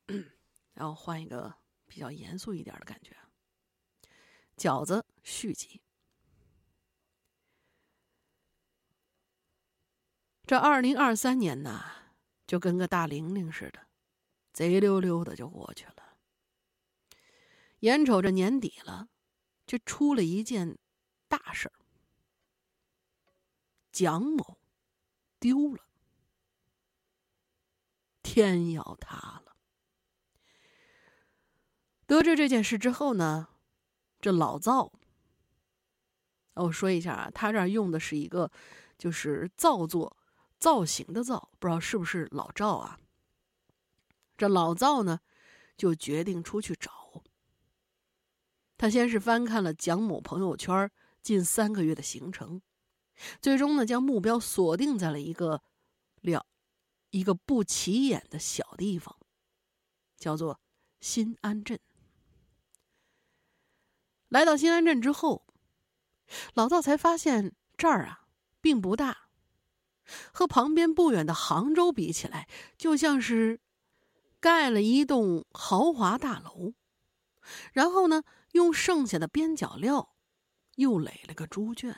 [0.76, 1.54] 然后换一个
[1.88, 3.16] 比较严肃一点的感觉，
[4.58, 5.80] 饺子续集。”
[10.50, 11.92] 这二零二三年呐，
[12.48, 13.86] 就跟个大玲玲似的，
[14.52, 16.18] 贼溜溜的就过去了。
[17.82, 19.10] 眼瞅着年底了，
[19.68, 20.80] 却出了一件
[21.28, 21.74] 大事儿：
[23.92, 24.58] 蒋某
[25.40, 25.84] 丢了，
[28.24, 29.56] 天要塌了。
[32.08, 33.50] 得知这件事之后呢，
[34.20, 34.92] 这老赵，
[36.56, 38.52] 我说一下啊，他这儿用的是一个，
[38.98, 40.16] 就是造作。
[40.60, 43.00] 造型的造，不知道是不是老赵啊？
[44.38, 45.22] 这老赵呢，
[45.78, 47.24] 就决定出去找。
[48.78, 50.90] 他先是翻看了蒋某朋友圈
[51.22, 52.62] 近三个月的行程，
[53.42, 55.62] 最终呢，将目标锁定在了一个
[56.22, 56.46] 了
[57.10, 59.18] 一个不起眼的小地方，
[60.18, 60.60] 叫做
[61.02, 61.80] 新安镇。
[64.30, 65.46] 来到新安镇之后，
[66.54, 68.28] 老赵才发现这儿啊，
[68.62, 69.29] 并不大。
[70.32, 73.60] 和旁边不远的杭州比起来，就像是
[74.40, 76.74] 盖了一栋豪华大楼，
[77.74, 80.16] 然后呢，用剩下的边角料
[80.76, 81.98] 又垒了个猪圈。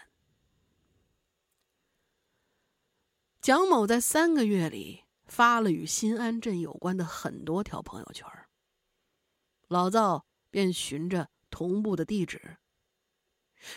[3.41, 8.28] 蒋某在三个月里发了与新安镇有关的很多条朋友圈，
[9.67, 12.58] 老赵便循着同步的地址，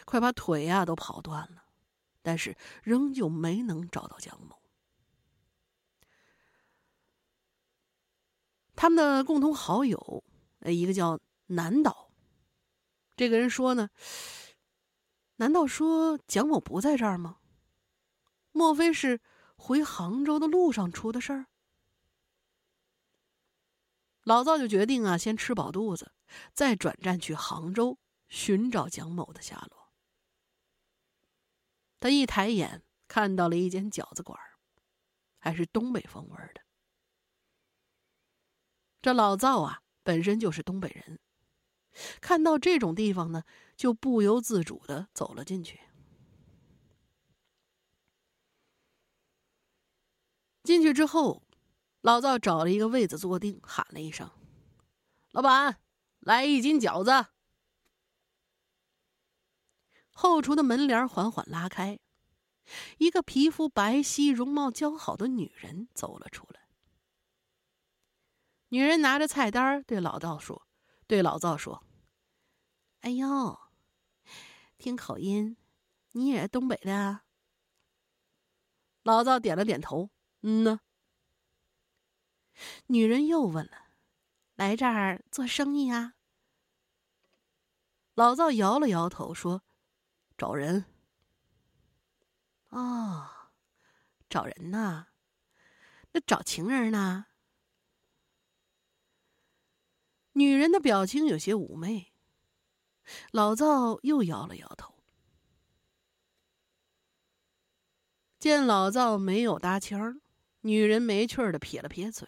[0.04, 1.63] 快把腿呀都跑断了，
[2.24, 4.58] 但是仍旧没能找到蒋某。
[8.74, 10.24] 他们的共同好友，
[10.62, 12.10] 一个叫南岛，
[13.14, 13.90] 这个人说呢，
[15.36, 17.38] 难道说蒋某不在这儿吗？
[18.50, 19.20] 莫非是？
[19.56, 21.46] 回杭州的路上出的事儿，
[24.24, 26.12] 老赵就决定啊，先吃饱肚子，
[26.52, 27.96] 再转战去杭州
[28.28, 29.83] 寻找蒋某的下落。
[32.04, 34.38] 他一抬眼看到了一间饺子馆，
[35.38, 36.60] 还是东北风味的。
[39.00, 41.18] 这老赵啊，本身就是东北人，
[42.20, 45.80] 看到这种地方呢，就不由自主的走了进去。
[50.62, 51.42] 进去之后，
[52.02, 54.30] 老赵找了一个位子坐定，喊了一声
[55.32, 55.80] ：“老板，
[56.20, 57.28] 来一斤饺子。”
[60.14, 61.98] 后厨的门帘缓缓拉开，
[62.98, 66.68] 一个皮肤白皙、容貌姣好的女人走了出来。
[68.68, 70.66] 女人拿着菜单对老赵说
[71.06, 71.84] ：“对老赵说，
[73.00, 73.58] 哎呦，
[74.78, 75.56] 听口音，
[76.12, 77.22] 你也是东北的？”
[79.02, 80.10] 老赵点了点头。
[80.42, 80.80] 嗯呢。
[82.86, 83.88] 女人又问了
[84.54, 86.14] ：“来这儿做生意啊？”
[88.14, 89.62] 老赵摇了摇头说
[90.36, 90.84] ：“找人。”
[92.70, 93.28] 哦，
[94.28, 95.06] 找人呐？
[96.12, 97.26] 那找情人呢？
[100.32, 102.12] 女人的表情有些妩媚。
[103.30, 104.94] 老赵又摇了摇头。
[108.38, 110.20] 见老赵没有搭腔。
[110.62, 112.26] 女人没趣的撇了撇嘴，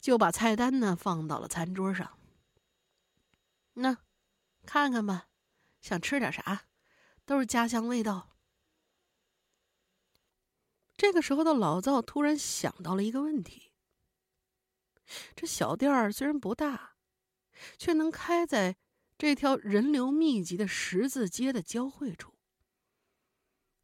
[0.00, 2.18] 就把菜单呢放到了餐桌上。
[3.74, 3.98] 那，
[4.64, 5.27] 看看吧，
[5.80, 6.66] 想吃点啥，
[7.24, 8.36] 都是家乡味道。
[10.96, 13.72] 这个时候的老赵突然想到了一个问题：
[15.36, 16.96] 这小店儿虽然不大，
[17.78, 18.76] 却能开在
[19.16, 22.38] 这条人流密集的十字街的交汇处，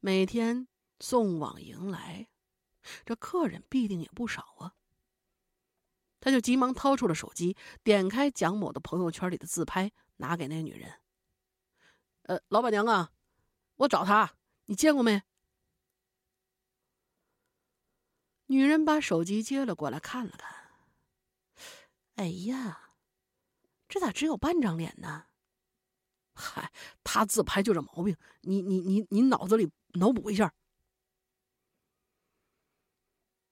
[0.01, 0.67] 每天
[0.99, 2.29] 送往迎来。
[3.07, 4.75] 这客人必定也不少啊！
[6.21, 11.01] 他就急忙掏出了手机，点开蒋某的朋友圈里的自拍，拿给那女人。
[12.25, 13.13] 呃，老板娘啊，
[13.77, 15.23] 我找他，你见过没？
[18.47, 20.55] 女人把手机接了过来，看了看。
[22.17, 22.93] 哎呀，
[23.89, 25.27] 这咋只有半张脸呢？
[26.35, 30.55] 嗨，他自拍就这毛病，你你你你脑子里脑补一下。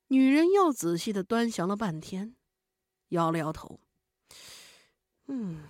[0.08, 2.36] 女人又仔细的端详了半天，
[3.08, 3.80] 摇了摇头。
[5.26, 5.68] 嗯，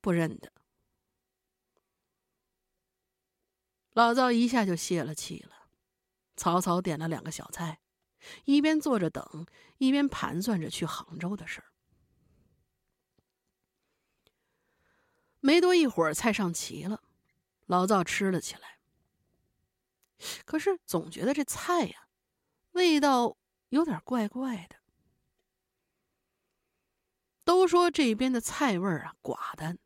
[0.00, 0.50] 不认得。
[3.98, 5.66] 老赵一下就泄了气了，
[6.36, 7.80] 草草点了两个小菜，
[8.44, 9.44] 一边坐着等，
[9.78, 11.72] 一边盘算着去杭州的事儿。
[15.40, 17.02] 没多一会儿，菜上齐了，
[17.66, 18.78] 老赵吃了起来。
[20.44, 22.06] 可是总觉得这菜呀。
[22.72, 23.36] 味道
[23.70, 24.76] 有点怪怪的。
[27.42, 29.76] 都说这边的菜味儿啊寡淡，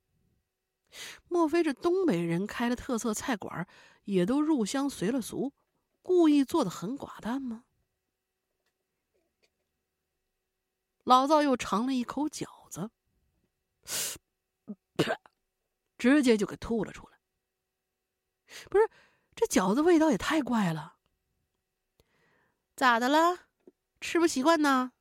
[1.28, 3.66] 莫非这东北人开了特色菜馆，
[4.04, 5.52] 也都入乡随了俗，
[6.02, 7.64] 故意做的很寡淡吗？
[11.04, 12.90] 老赵又尝了一口饺子，
[15.98, 17.18] 直接就给吐了出来。
[18.70, 18.88] 不是，
[19.34, 20.96] 这饺子味道也太怪了。
[22.76, 23.48] 咋的了？
[24.00, 24.92] 吃不习惯呢？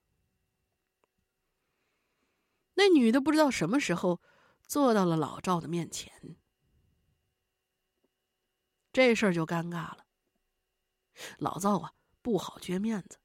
[2.75, 4.21] 那女的不知道什么时候
[4.65, 6.37] 坐到了老赵的面前，
[8.91, 10.05] 这事儿就尴尬了。
[11.37, 13.19] 老赵啊，不好撅面子，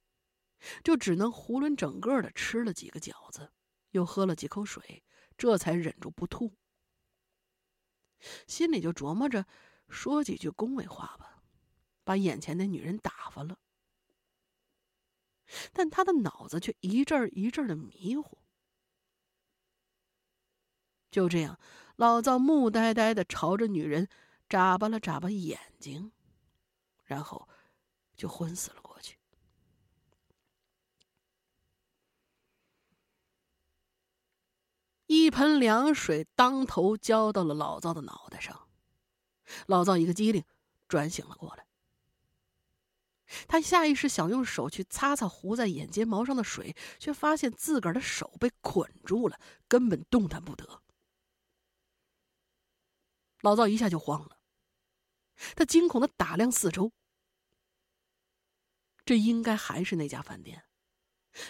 [0.85, 3.53] 就只能囫囵整个的吃了几个饺子，
[3.91, 5.05] 又喝了几口水，
[5.37, 6.57] 这才忍住不吐。
[8.47, 9.47] 心里就琢磨着
[9.89, 11.43] 说几句恭维话吧，
[12.03, 13.59] 把眼前的女人打发了。
[15.73, 18.39] 但他的脑子却一阵儿一阵儿的迷糊。
[21.11, 21.59] 就这样，
[21.97, 24.09] 老赵木呆呆的朝着女人
[24.49, 26.13] 眨巴了眨巴眼睛，
[27.05, 27.49] 然后
[28.17, 29.19] 就昏死了过去。
[35.07, 38.69] 一盆凉水当头浇到了老赵的脑袋上，
[39.67, 40.45] 老赵一个机灵，
[40.89, 41.65] 转醒了过来。
[43.49, 50.83] 他下意识想用手去擦擦糊在眼睫毛上的水，却发现自个儿的手被捆住了，根本动弹不得。
[53.43, 54.36] 老赵一下就慌了，
[55.55, 56.93] 他惊恐的打量四周，
[59.05, 60.65] 这应该还是那家饭店，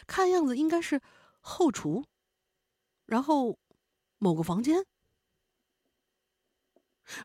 [0.06, 1.00] 看样子应该是
[1.40, 2.04] 后厨。
[3.04, 3.60] 然后，
[4.18, 4.84] 某个房间，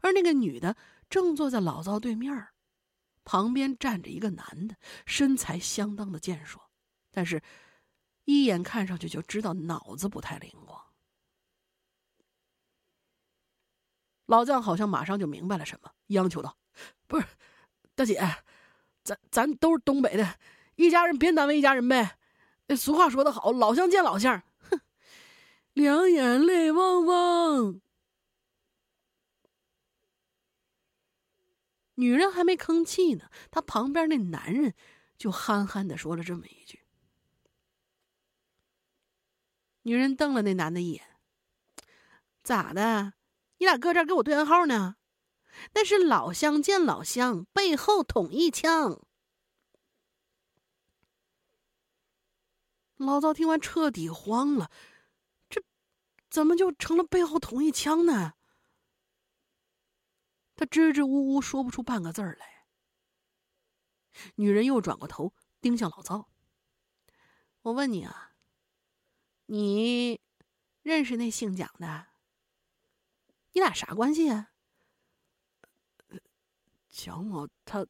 [0.01, 0.77] 而那个女的
[1.09, 2.49] 正坐在老赵对面
[3.23, 6.69] 旁边站着一个男的，身材相当的健硕，
[7.09, 7.41] 但是，
[8.25, 10.90] 一眼看上去就知道脑子不太灵光。
[14.31, 16.57] 老将好像马上就明白了什么，央求道
[17.05, 17.27] ：“不是，
[17.95, 18.17] 大姐，
[19.03, 20.39] 咱咱都是东北的，
[20.75, 22.17] 一家人别难为一家人呗。
[22.77, 24.79] 俗话说得好，老乡见老乡。”哼
[25.73, 27.81] 两眼泪汪汪，
[31.95, 34.73] 女人还没吭气呢，她旁边那男人
[35.17, 36.79] 就憨憨的说了这么一句。
[39.81, 41.03] 女人瞪了那男的一眼
[42.41, 43.15] ：“咋的？
[43.61, 44.95] 你俩搁这给我对暗号呢？
[45.75, 49.05] 那是老乡见老乡，背后捅一枪。”
[52.97, 54.71] 老赵听完彻底慌了。
[55.47, 55.63] 这
[56.27, 58.33] 怎么就成了背后捅一枪呢？
[60.55, 62.65] 他支支吾吾说不出半个字儿来。
[64.37, 66.31] 女人又转过头盯向老赵
[67.61, 68.31] ：“我问你啊，
[69.45, 70.19] 你
[70.81, 72.07] 认识那姓蒋的？
[73.53, 74.51] 你俩啥关系啊？”
[76.89, 77.85] 蒋某他……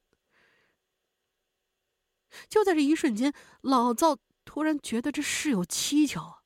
[2.48, 6.44] 就在这一瞬间，老赵突然觉得这事有蹊跷。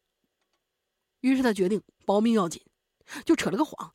[1.19, 2.63] 于是他决定保命要紧，
[3.25, 3.93] 就扯了个谎：“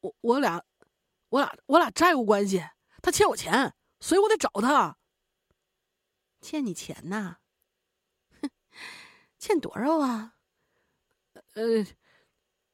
[0.00, 0.64] 我我俩，
[1.28, 2.64] 我俩我俩债务关系，
[3.02, 4.98] 他欠我钱，所以我得找他。
[6.40, 7.38] 欠你钱呐？
[8.40, 8.50] 哼，
[9.38, 10.36] 欠多少啊？
[11.54, 11.84] 呃，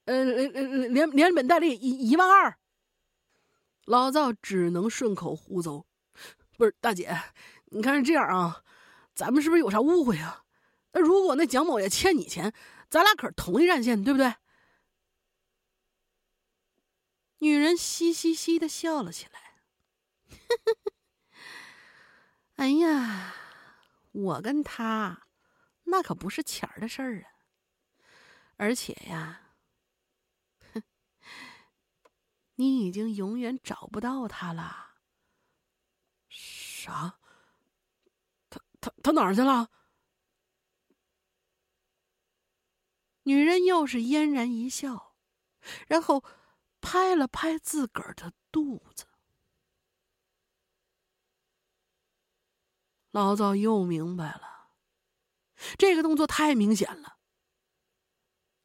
[0.04, 2.58] 呃，连连本带利一一万二。”
[3.86, 5.84] 老赵只能顺口胡诌
[6.56, 7.14] ：“不是大姐，
[7.66, 8.62] 你看是这样啊，
[9.14, 10.44] 咱们是不是有啥误会啊？
[10.92, 12.52] 那如果那蒋某也欠你钱？”
[12.90, 14.34] 咱俩可是同一战线，对不对？
[17.38, 19.56] 女人嘻嘻嘻的笑了起来。
[22.54, 23.34] 哎呀，
[24.12, 25.26] 我跟他
[25.84, 27.28] 那可不是钱的事儿啊。
[28.56, 29.40] 而且呀，
[30.72, 30.82] 哼，
[32.56, 34.96] 你已经永远找不到他了。
[36.28, 37.18] 啥？
[38.50, 39.70] 他他他哪儿去了？
[43.22, 45.16] 女人又是嫣然一笑，
[45.88, 46.22] 然后
[46.82, 49.06] 拍了拍自个儿的肚子。
[53.10, 54.68] 老早又明白了，
[55.78, 57.18] 这个动作太明显了。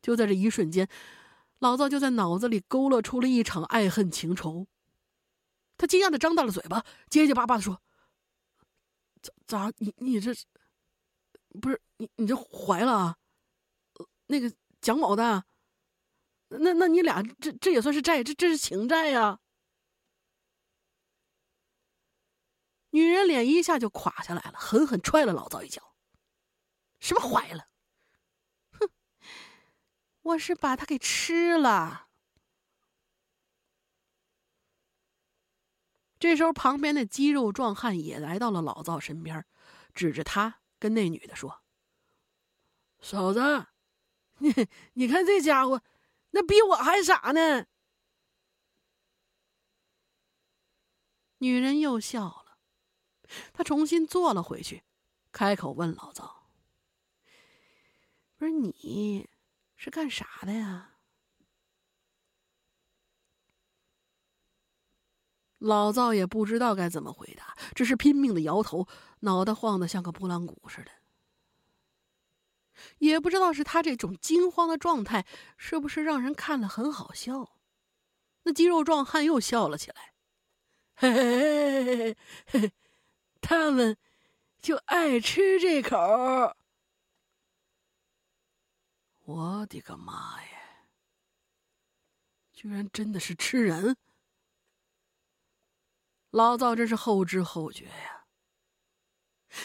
[0.01, 0.89] 就在这一瞬间，
[1.59, 4.67] 老赵就在脑子里勾勒出了一场爱恨情仇。
[5.77, 7.81] 他惊讶的张大了嘴巴，结结巴巴的说
[9.21, 9.73] ：“咋咋？
[9.77, 10.33] 你你这
[11.61, 13.17] 不是你你这怀了啊？”
[14.27, 15.45] 那个蒋某的，
[16.49, 19.39] 那那你俩这这也算是债，这这是情债呀。
[22.91, 25.95] 女人脸一下就垮下来了，狠狠踹了老赵一脚。
[26.99, 27.68] 什么怀了？
[30.21, 32.07] 我是把他给吃了。
[36.19, 39.45] 这时候，旁边的肌肉壮汉也来到了老赵身边，
[39.93, 41.63] 指着他跟那女的说
[42.99, 43.67] ：“嫂子。”
[44.41, 44.53] 你
[44.93, 45.81] 你看这家伙，
[46.29, 47.65] 那比我还傻呢。
[51.39, 52.57] 女人又笑了，
[53.51, 54.83] 她重新坐了回去，
[55.33, 56.49] 开口问老赵
[58.37, 59.29] ：“不是你，
[59.79, 60.95] 是干啥的呀？”
[65.57, 68.87] 老赵也不知道该怎么回答，只是拼命的摇头，
[69.21, 70.91] 脑袋晃得像个拨浪鼓似的。
[72.99, 75.25] 也不知道是他这种惊慌的状态，
[75.57, 77.57] 是不是让人看了很好笑？
[78.43, 80.13] 那肌肉壮汉又笑了起来，
[80.95, 82.71] 嘿嘿嘿嘿嘿，
[83.41, 83.97] 他们
[84.61, 86.55] 就爱吃这口。
[89.29, 90.87] 我的个妈呀！
[92.51, 93.95] 居然真的是吃人！
[96.31, 98.25] 老赵真是后知后觉呀，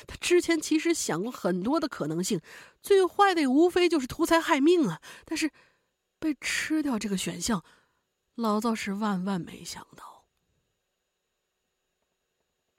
[0.06, 2.42] 他之前其实想过很多的可能性，
[2.82, 5.00] 最坏的也无非就是图财害命啊。
[5.24, 5.50] 但是，
[6.18, 7.64] 被吃掉这个选项，
[8.34, 10.26] 老赵是万万没想到。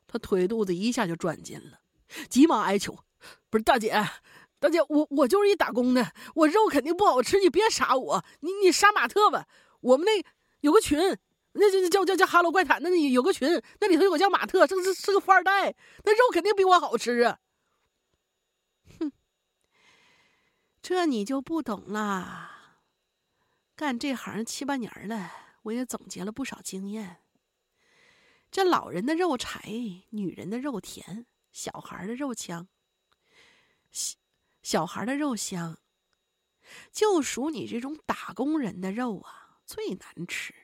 [0.05, 1.81] 他腿肚子一下就转筋了，
[2.29, 3.03] 急忙哀求
[3.49, 3.91] ：“不是大姐，
[4.65, 9.47] 大姐，我我就是一打工的，我肉肯定不好吃，你别杀我，你你杀马特吧。
[9.81, 10.23] 我们那
[10.61, 11.17] 有个群。”
[11.57, 13.49] 那就叫叫叫哈喽怪谈，那里有个群，
[13.79, 17.39] 那里头有个叫马特，这是是个富二代，那肉肯定比我好吃啊！
[18.99, 19.09] 哼，
[20.81, 22.81] 这你就不懂啦。
[23.73, 27.21] 干这行七八年了，我也总结了不少经验。
[28.51, 29.61] 这老人的肉柴，
[30.09, 32.67] 女人的肉甜，小孩的肉香，
[34.65, 35.77] 小孩的肉香，
[36.91, 40.55] 就属你这种打工人的肉啊，最难吃。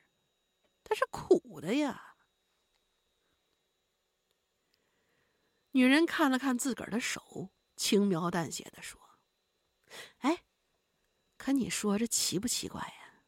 [0.83, 2.15] 它是苦的呀。
[5.73, 8.99] 女人看了看自个儿的手，轻描淡写的说
[10.21, 10.45] ：“哎，
[11.37, 13.23] 可你说这奇不奇怪呀？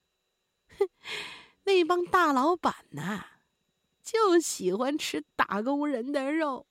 [0.80, 0.90] 哼，
[1.66, 3.24] 那帮大老板呐，
[4.02, 6.66] 就喜欢吃打工人的肉。”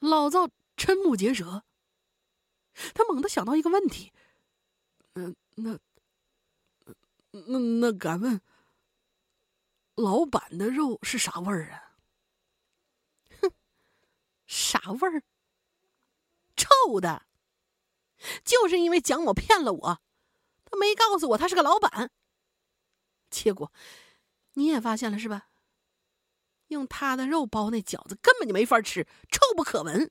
[0.00, 1.62] 老赵瞠目结舌，
[2.94, 4.12] 他猛地想到一个问题
[5.14, 5.78] ：“嗯，那……”
[7.32, 8.40] 那那敢问，
[9.94, 11.94] 老板的肉是啥味儿啊？
[13.40, 13.52] 哼，
[14.48, 15.22] 啥味儿？
[16.56, 17.24] 臭的。
[18.44, 20.02] 就是因为蒋某骗了我，
[20.64, 22.10] 他没告诉我他是个老板。
[23.30, 23.72] 结果
[24.54, 25.49] 你也发现了是吧？
[26.70, 30.10] 用他的肉包那饺子根本就没法吃，臭不可闻。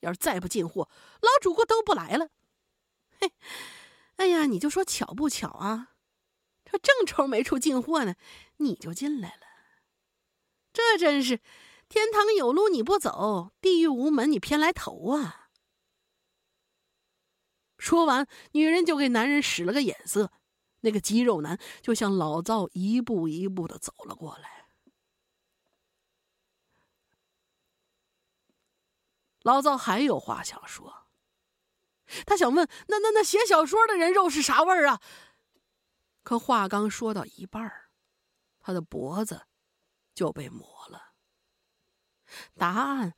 [0.00, 0.88] 要是再不进货，
[1.20, 2.28] 老主顾都不来了。
[3.18, 3.32] 嘿，
[4.16, 5.92] 哎呀，你就说巧不巧啊？
[6.64, 8.14] 这正愁没处进货呢，
[8.58, 9.40] 你就进来了。
[10.72, 11.40] 这真是
[11.88, 15.48] 天堂有路你不走，地狱无门你偏来投啊！
[17.78, 20.32] 说完，女人就给男人使了个眼色，
[20.80, 24.55] 那个肌肉男就向老赵一步一步的走了过来。
[29.46, 31.06] 老赵还有话想说，
[32.26, 35.00] 他想问：那那那写小说的人肉是啥味儿啊？
[36.24, 37.92] 可话刚说到一半儿，
[38.58, 39.46] 他的脖子
[40.12, 41.14] 就被抹了。
[42.56, 43.14] 答案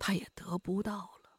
[0.00, 1.38] 他也得不到了。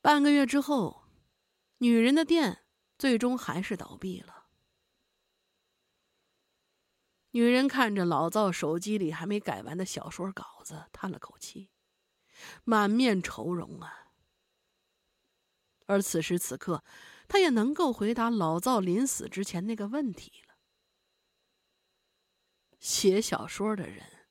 [0.00, 1.04] 半个月之后，
[1.78, 2.64] 女人的店
[2.98, 4.41] 最终还是倒闭了。
[7.32, 11.70] 女人看着老赵手机里还没改完的小说稿子，叹了口气，
[12.64, 14.12] 满面愁容啊。
[15.86, 16.84] 而此时此刻，
[17.28, 20.54] 他也能够回答老赵临死之前那个问题了：
[22.78, 24.28] 写小说的人，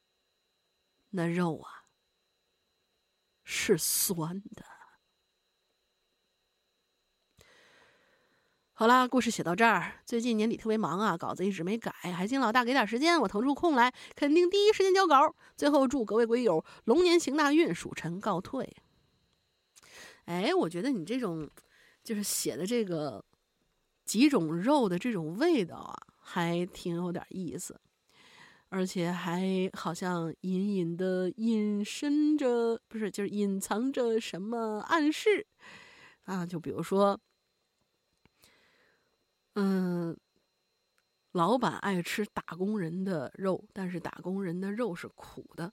[1.09, 1.85] 那肉啊，
[3.43, 4.65] 是酸的。
[8.81, 9.93] 好啦，故事写到这儿。
[10.07, 15.35] 最近年底特别忙啊，稿子一直没改，还请老大给点时间，我腾出空来，肯定第一时间交稿。
[15.55, 18.75] 最后祝各位鬼友龙年行大运，属臣告退。
[20.25, 21.47] 哎，我觉得你这种，
[22.03, 23.23] 就是写的这个
[24.03, 27.79] 几种肉的这种味道啊，还挺有点意思，
[28.69, 35.45] 而且还好像隐隐的隐身着，不是，就是隐藏着什么暗示
[36.23, 36.43] 啊？
[36.43, 37.19] 就比如说，
[39.55, 40.17] 嗯，
[41.31, 45.71] 老板爱吃打工人的肉，但是打工人的肉是苦的，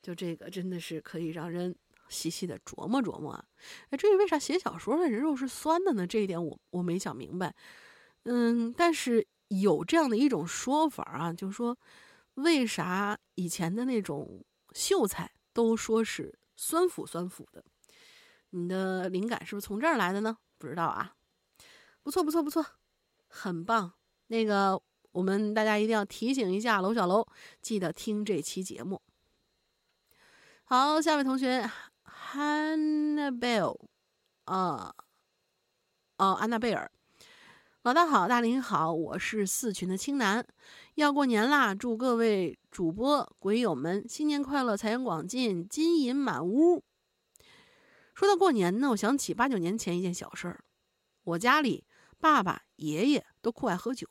[0.00, 1.76] 就这个真的是可以让人。
[2.08, 3.32] 细细的琢磨琢磨，
[3.90, 6.04] 哎，至于为啥写小说的人肉是酸的呢？
[6.04, 7.54] 这一点我我没想明白。
[8.24, 11.78] 嗯，但是有这样的一种说法啊，就是说，
[12.34, 17.64] 为啥以前的那种秀才都说是酸腐酸腐的？
[18.50, 20.36] 你的灵感是不是从这儿来的呢？
[20.58, 21.14] 不知道啊。
[22.02, 22.64] 不错不错不错，
[23.28, 23.92] 很棒。
[24.28, 24.80] 那个
[25.12, 27.26] 我们大家一定要提醒一下楼小楼，
[27.60, 29.00] 记得听这期节目。
[30.64, 31.70] 好，下位同学。
[32.32, 33.74] 安娜贝尔，
[34.44, 34.94] 啊，
[36.16, 36.88] 哦，安娜贝尔，
[37.82, 40.46] 老大好，大林好，我是四群的青楠，
[40.94, 46.84] 要过年啦，祝各位主播鬼友们新年快乐，财源广进，金银满屋。
[48.14, 50.62] 说到过年呢，我想起八九年前一件小事儿，
[51.24, 51.84] 我家里
[52.20, 54.06] 爸爸、爷爷都酷爱喝酒，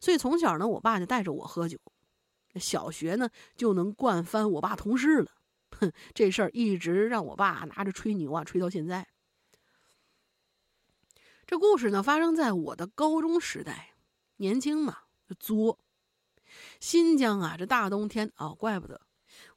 [0.00, 1.78] 所以从小呢，我爸就带着我喝酒，
[2.56, 5.30] 小学呢就能灌翻我爸同事了。
[5.70, 9.08] 哼，这事儿一直让我爸拿着吹牛啊，吹到现在。
[11.46, 13.94] 这故事呢，发生在我的高中时代。
[14.36, 14.98] 年轻嘛，
[15.38, 15.78] 作。
[16.80, 19.00] 新疆啊，这大冬天哦，怪不得。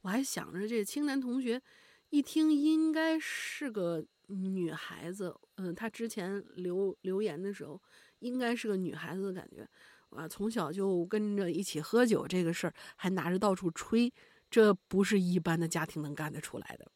[0.01, 1.61] 我还想着这青年同学，
[2.09, 5.35] 一听应该是个女孩子。
[5.55, 7.81] 嗯，她之前留留言的时候，
[8.19, 9.67] 应该是个女孩子的感觉。
[10.09, 14.11] 啊，从小就跟着一起喝酒，这个事儿还拿着到处吹，
[14.49, 16.89] 这不是一般的家庭能干得出来的。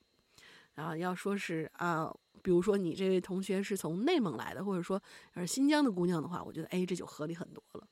[0.75, 2.09] 然后要说是啊，
[2.41, 5.01] 比如说你这位同学是从内蒙来的，或者说
[5.33, 7.85] 要是新疆的姑娘的话，我觉得哎，这就合理很多了。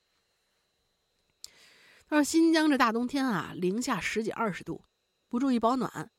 [2.07, 4.81] 他说新疆这大冬天啊，零下十几二十度，
[5.27, 6.09] 不注意保暖，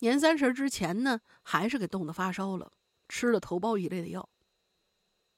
[0.00, 2.72] 年三十之前呢，还是给冻得发烧了，
[3.08, 4.28] 吃了头孢一类的药。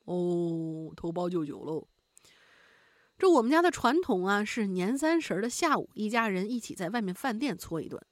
[0.05, 1.89] 哦，头孢就酒喽。
[3.19, 8.05] 这我们家的传统啊，是年三十的下午，一家人一起在外面饭店搓一顿，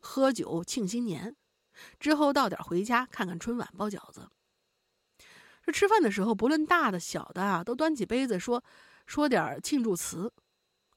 [0.00, 1.36] 喝酒庆新年，
[2.00, 4.28] 之后到点回家看看春晚，包饺子。
[5.64, 8.64] 这吃饭的时候，不论大的小的啊，都端起杯子说
[9.06, 10.32] 说点庆祝词。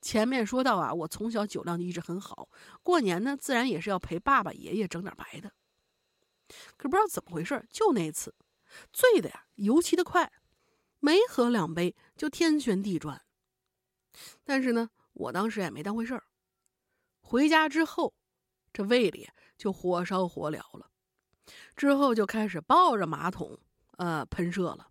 [0.02, 2.50] 前面说到啊，我从小酒量就一直很好，
[2.82, 5.54] 过年呢，自然也是要陪爸爸爷爷整点白的。
[6.76, 8.36] 可不知道怎么回事，就那次，
[8.92, 10.32] 醉的呀，尤其的快，
[11.00, 13.22] 没喝两杯就天旋地转。
[14.44, 16.24] 但是呢，我当时也没当回事儿。
[17.22, 18.14] 回家之后，
[18.74, 20.90] 这胃里就火烧火燎了，
[21.76, 23.60] 之后就开始抱着马桶，
[23.98, 24.90] 呃，喷射了。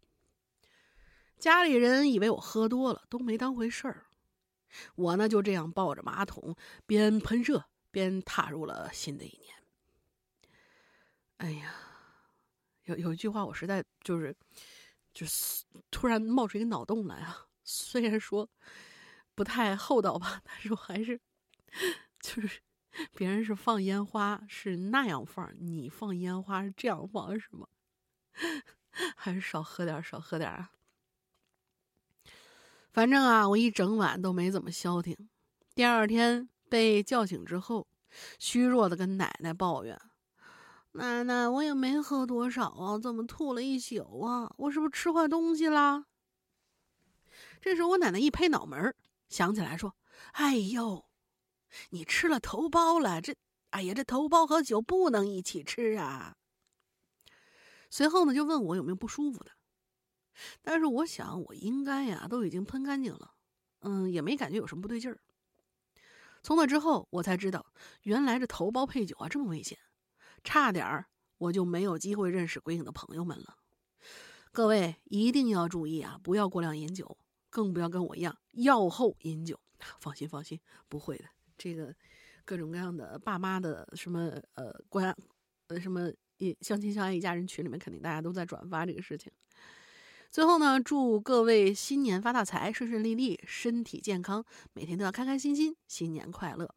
[1.38, 4.06] 家里人以为我喝多了，都没当回事儿。
[4.94, 6.56] 我呢，就这样抱着马桶，
[6.86, 9.54] 边喷射边踏入了新的一年。
[11.38, 11.74] 哎呀，
[12.84, 14.36] 有有一句话，我实在就是，
[15.12, 17.46] 就是突然冒出一个脑洞来啊！
[17.64, 18.48] 虽然说。
[19.32, 20.42] 不太厚道吧？
[20.44, 21.18] 但是我还是，
[22.20, 22.60] 就是
[23.14, 27.66] 别人是放烟花是那样放，你放烟花是这样放是吗？
[29.16, 30.72] 还是少喝点，少喝点啊！
[32.92, 35.16] 反正啊，我一整晚都没怎么消停。
[35.74, 37.86] 第二天被叫醒之后，
[38.38, 39.98] 虚弱的跟奶奶抱怨
[40.92, 44.52] ：“奶奶，我也没喝多少啊，怎么吐了一宿啊？
[44.56, 46.06] 我是不是吃坏东西啦？”
[47.62, 48.94] 这时候我奶奶一拍脑门。
[49.28, 49.94] 想起来说
[50.32, 51.06] ：“哎呦，
[51.90, 53.20] 你吃了头孢了！
[53.20, 53.36] 这，
[53.70, 56.36] 哎呀，这头孢和酒不能一起吃啊。”
[57.88, 59.52] 随后呢，就问我有没有不舒服的。
[60.62, 63.32] 但是我想，我应该呀都已经喷干净了，
[63.80, 65.18] 嗯，也没感觉有什么不对劲儿。
[66.42, 67.66] 从那之后，我才知道，
[68.02, 69.78] 原来这头孢配酒啊这么危险，
[70.42, 71.06] 差点儿
[71.38, 73.56] 我就没有机会认识鬼影的朋友们了。
[74.52, 77.18] 各位一定要注意啊，不要过量饮酒。
[77.52, 79.58] 更不要跟我一样药后饮酒，
[79.98, 81.24] 放心放心，不会的。
[81.58, 81.92] 这个
[82.44, 85.12] 各种各样的爸妈的什么呃关
[85.66, 89.32] 呃什么一相亲相爱一家人群里面，肯定大家都在转发这个事情。
[90.30, 96.74] 最后呢，祝各位新年发大财，顺顺利利，身体健康，每天都要开开心心，新年快乐。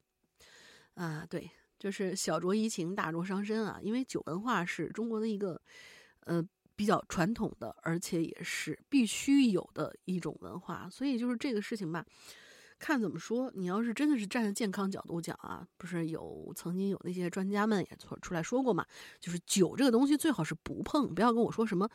[0.96, 5.62] 啊，对，就是小酌怡情，大酌伤身啊，因为酒文化是中国的一个
[6.22, 6.46] 呃。
[6.76, 12.04] 比较传统的，而且也是必须有的一种文化，所以就是这个事情吧，
[12.80, 13.52] 看怎么说。
[13.54, 18.84] 你要是真的是站在健康角度讲啊，不是有曾经有那些专家们也出出来说过嘛，
[19.20, 21.88] 就是酒这个东西最好是不碰，不要跟我说什么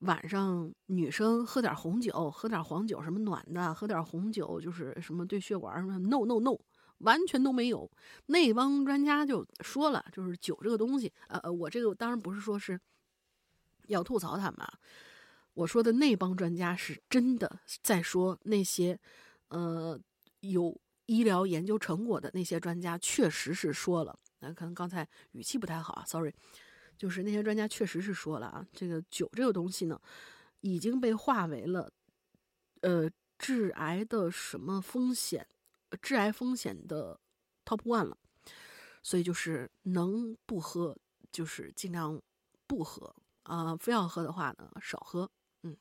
[0.00, 6.58] 晚上女生喝点红酒、喝点黄酒什么暖的，喝点红酒就是什么对血管什么 no no no，
[6.98, 7.90] 完全都没有。
[8.26, 12.80] 那帮专家就说了，就是酒这个东西，呃呃，我这个当然不是说是。
[13.88, 14.66] 要吐槽他们，
[15.54, 18.98] 我说的那帮专家是真的在说那些，
[19.46, 19.96] 呃，
[20.40, 24.18] 有医疗研究成果的那些专家确实是说了。
[24.40, 26.34] 那可能刚才语气不太好啊，sorry。
[26.96, 30.00] 就是那些专家确实是说了啊，这个酒这个东西呢，
[30.60, 31.92] 已经被划为了，
[32.80, 35.46] 呃，致癌的什么风险，
[36.00, 37.20] 致癌风险的
[37.64, 38.18] top one 了。
[39.02, 40.98] 所以就是能不喝，
[41.30, 42.20] 就是尽量
[42.66, 43.14] 不喝。
[43.44, 45.30] 啊，非要喝的话呢，少喝。
[45.62, 45.76] 嗯，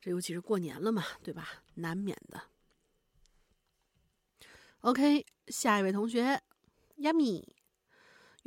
[0.00, 1.62] 这尤其是过年了嘛，对吧？
[1.74, 2.42] 难免的。
[4.80, 6.42] OK，下一位同学
[6.96, 7.44] ，Yummy，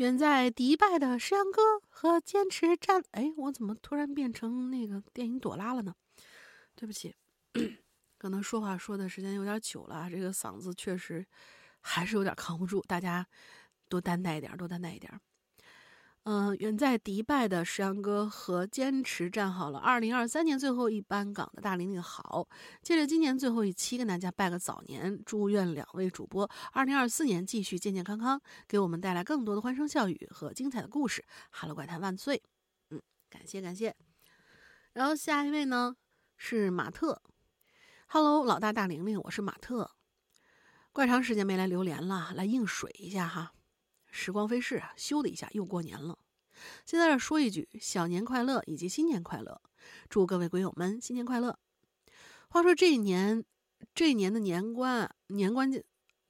[0.02, 3.04] 远在迪拜的诗阳哥和坚持站……
[3.12, 5.94] 哎，我怎么突然变成那个电影朵拉了呢？
[6.76, 7.14] 对不起，
[8.18, 11.24] 可能说话说的时间有点久了，这个嗓子确实
[11.82, 13.28] 还是有点扛不住，大家
[13.88, 15.22] 多担待一点，多担待一点。
[16.24, 22.48] 嗯，远在迪拜的石阳哥和坚持站好了二零二三年最后一班岗的大玲玲好，
[22.84, 31.26] 借着今年最后一期跟大家拜个早年，祝愿两位主播二零二四年继续健健康康，给我们带来更多的欢声笑语和精彩的故事。
[31.50, 32.44] 哈喽怪谈万岁！
[32.92, 33.96] 嗯，感谢感谢。
[34.94, 35.96] 然后下一位呢
[36.38, 37.20] 是马特。
[38.06, 39.90] Hello，老大大玲玲，我是马特。
[40.92, 43.54] 怪长时间没来榴莲了，来应水一下哈。
[44.12, 46.20] 时光飞逝啊，咻的一下又过年了。
[46.86, 49.60] 先在这说一句小年快乐以及新年快乐，
[50.10, 51.58] 祝各位鬼友们新年快乐。
[52.50, 53.44] 话说这一年，
[53.96, 55.82] 这一年的年关年关将，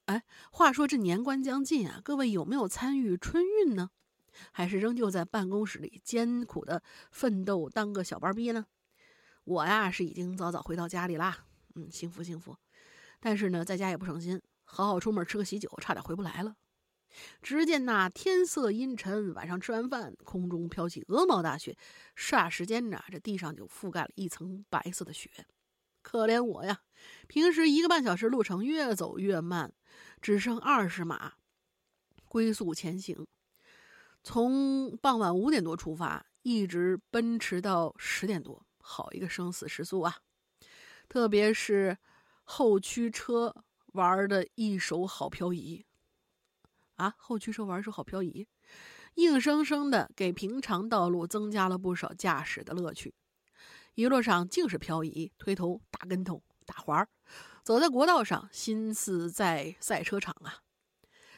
[0.06, 3.90] 哎，话说这年关将近啊，各位有没有参与春运呢？
[4.52, 8.66] 还是仍旧在办公室里艰苦的奋斗当个小班逼呢？
[9.44, 12.56] 我呀是已经早早回到家里啦，嗯，幸福幸福。
[13.20, 16.56] 但是呢，在家也不省心，好好出门吃个喜酒，差点回不来了。
[17.42, 21.78] 只见那天色阴沉，晚上吃完饭，空中飘起鹅毛大雪，
[22.16, 25.30] 霎时间呢，这地上就覆盖了一层白色的雪。
[26.02, 26.82] 可怜我呀，
[27.28, 29.72] 平时一个半小时路程越走越慢，
[30.22, 31.34] 只剩二十码，
[32.28, 33.28] 龟速前行。
[34.24, 40.18] 从傍晚五点多出发，一直奔驰到十点多，好一个生死时速啊！
[41.08, 41.98] 特别是
[42.44, 43.54] 后驱车
[43.94, 45.86] 玩的一手好漂移
[47.02, 47.16] 啊！
[47.18, 48.48] 后驱车玩手好漂移，
[49.16, 53.14] 硬生生的给平常道路增加了不少驾驶的乐趣。
[53.96, 57.08] 一路上尽是漂移、推头、打跟头、打滑儿，
[57.64, 60.62] 走在国道上，心思在赛车场啊！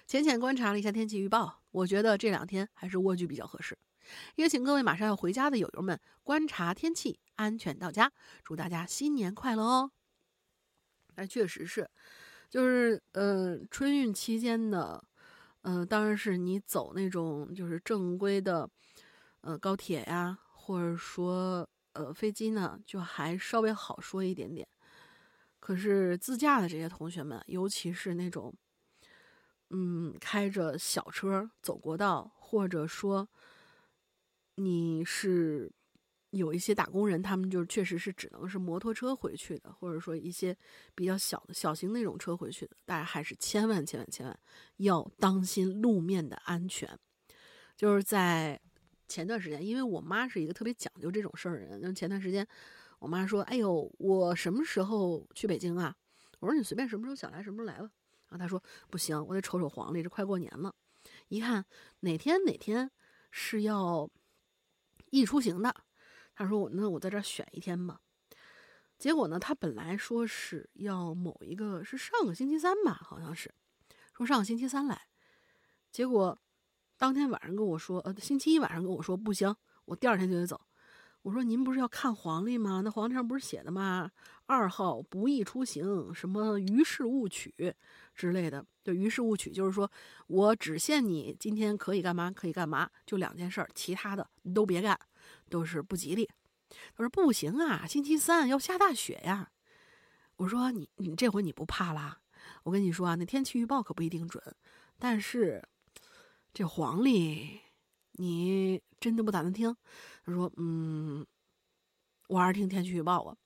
[0.05, 3.77] 浅浅观察了一下天气预报，我觉得这两天还是蜗居比较合适。
[4.35, 8.11] 也请各位马上要回家的友友们观察天气，安全到家。
[8.43, 9.91] 祝大家新年快乐哦！
[11.15, 11.89] 那确实是，
[12.49, 15.03] 就是呃，春运期间的，
[15.63, 18.69] 呃，当然是你走那种就是正规的，
[19.41, 24.67] 呃，高铁呀，或者说呃飞机呢，就还稍微好说一点点。
[25.59, 28.53] 可是自驾的这些同学们，尤其是那种。
[29.75, 33.27] 嗯，开着小车走国道，或者说
[34.55, 35.71] 你是
[36.33, 40.57] 有一些打工人，他们就确实是只能是摩托车回去的，或者说一些
[40.95, 44.39] 比较小的小型那种车回去的，大家还是千万千万千万
[44.77, 46.89] 要当心路面的安全。
[47.75, 48.59] 就是在
[49.07, 52.47] 前段时间，因为我妈是一个特别讲究这种事儿的人，那前段时间
[52.97, 55.95] 我妈说：“哎呦，我什么时候去北京啊？”
[56.41, 57.91] 我说：“你随便什么时候想来，什么时候来吧。”
[58.39, 60.73] 他说：“不行，我得瞅瞅黄历，这快过年了。
[61.27, 61.63] 一看
[61.99, 62.89] 哪天哪天
[63.29, 64.09] 是要
[65.11, 65.75] 易出行的。”
[66.35, 67.99] 他说：“我那我在这儿选一天吧。”
[68.97, 73.53] 结果呢，他本来说是要某一个是上个星期三吧，好像是
[74.15, 75.01] 说上个星期三来。
[75.91, 76.39] 结果
[76.97, 79.53] 当天晚上跟我说：“呃，星期一晚上跟我说不行，
[79.85, 80.59] 我第二天就得走。”
[81.23, 82.81] 我说：“您不是要看黄历吗？
[82.83, 84.11] 那黄历上不是写的吗？
[84.45, 87.73] 二号不宜出行，什么于事勿取。”
[88.13, 89.89] 之类的，就于事勿取，就是说
[90.27, 94.99] 我只限你今天可以干嘛，可以干嘛，就两件事儿，其他的你都别干，
[95.49, 96.29] 都是不吉利。
[96.95, 99.51] 他说不行啊，星期三要下大雪呀。
[100.37, 102.19] 我说你你这回你不怕啦？
[102.63, 104.43] 我跟你说啊，那天气预报可不一定准，
[104.97, 105.63] 但是
[106.53, 107.61] 这黄历
[108.13, 109.75] 你真的不打算听？
[110.25, 111.25] 他说嗯，
[112.27, 113.37] 我还是听天气预报啊。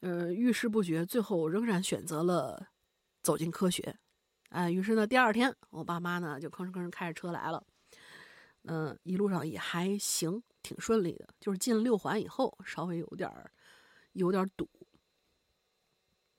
[0.00, 2.68] 呃，遇事不决，最后仍然选择了。
[3.22, 3.96] 走进科学，
[4.48, 7.64] 啊，于是呢，第二天我爸妈呢就吭哧吭哧开着车来了，
[8.64, 11.28] 嗯，一路上也还行，挺顺利的。
[11.40, 13.50] 就是进了六环以后，稍微有点儿
[14.12, 14.68] 有点堵，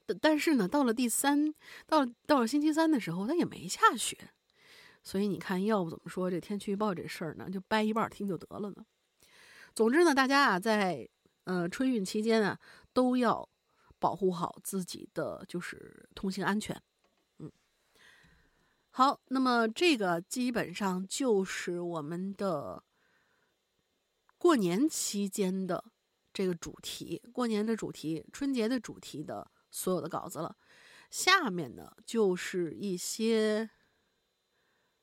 [0.05, 1.53] 但但是呢，到了第三，
[1.86, 4.17] 到到了星期三的时候，它也没下雪，
[5.03, 8.86] 所以你看，要不怎么说这天气预报这事儿呢，就掰一半听就得了呢。
[9.76, 11.09] 总之呢，大家啊，在
[11.43, 12.59] 呃春运期间啊，
[12.93, 13.49] 都要。
[13.99, 16.78] 保护好自己的就是通行安全，
[17.39, 17.49] 嗯，
[18.89, 22.84] 好，那么这个基本上就是我们的
[24.43, 25.85] 过年期间的
[26.33, 30.57] 这个主题，过年的主题，春节的主题的所有的稿子了。
[31.09, 33.69] 下面呢就是一些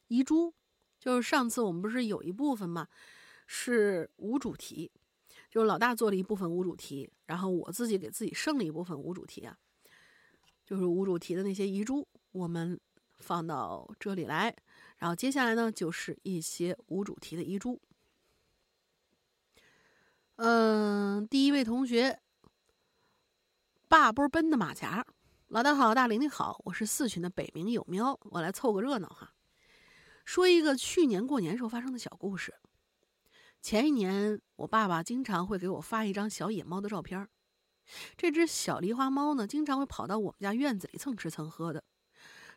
[0.09, 0.53] 遗珠，
[0.99, 2.87] 就是上次我们不是有一部分嘛，
[3.47, 4.93] 是无主题。
[5.49, 9.57] 就是老大做了一部分无主题，然后我自己给自己剩了一部分无主题啊，
[10.67, 12.79] 就是无主题的那些遗珠，我们
[13.21, 14.55] 放到这里来。
[14.99, 17.81] 然后接下来呢，就是一些无主题的遗珠。
[20.43, 22.19] 嗯，第一位同学，
[23.89, 25.05] 霸波奔的马甲，
[25.49, 29.35] 老大好，大玲玲好，我是四群的北冥有喵，我来凑个热闹哈，
[30.25, 32.55] 说一个去年过年时候发生的小故事。
[33.61, 37.29] 前一年，我爸爸经常会给我发一张小野猫的照片
[38.17, 41.85] 这只小狸花猫呢，经常会跑到我们家院子里蹭吃蹭喝的，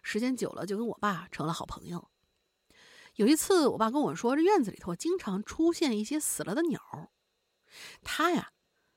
[0.01, 2.07] 时间久了就跟我爸成了好朋友。
[3.15, 6.79] 有一次，我爸跟我说，这院子里头经常出现一些死了的鸟
[8.03, 8.51] 他呀，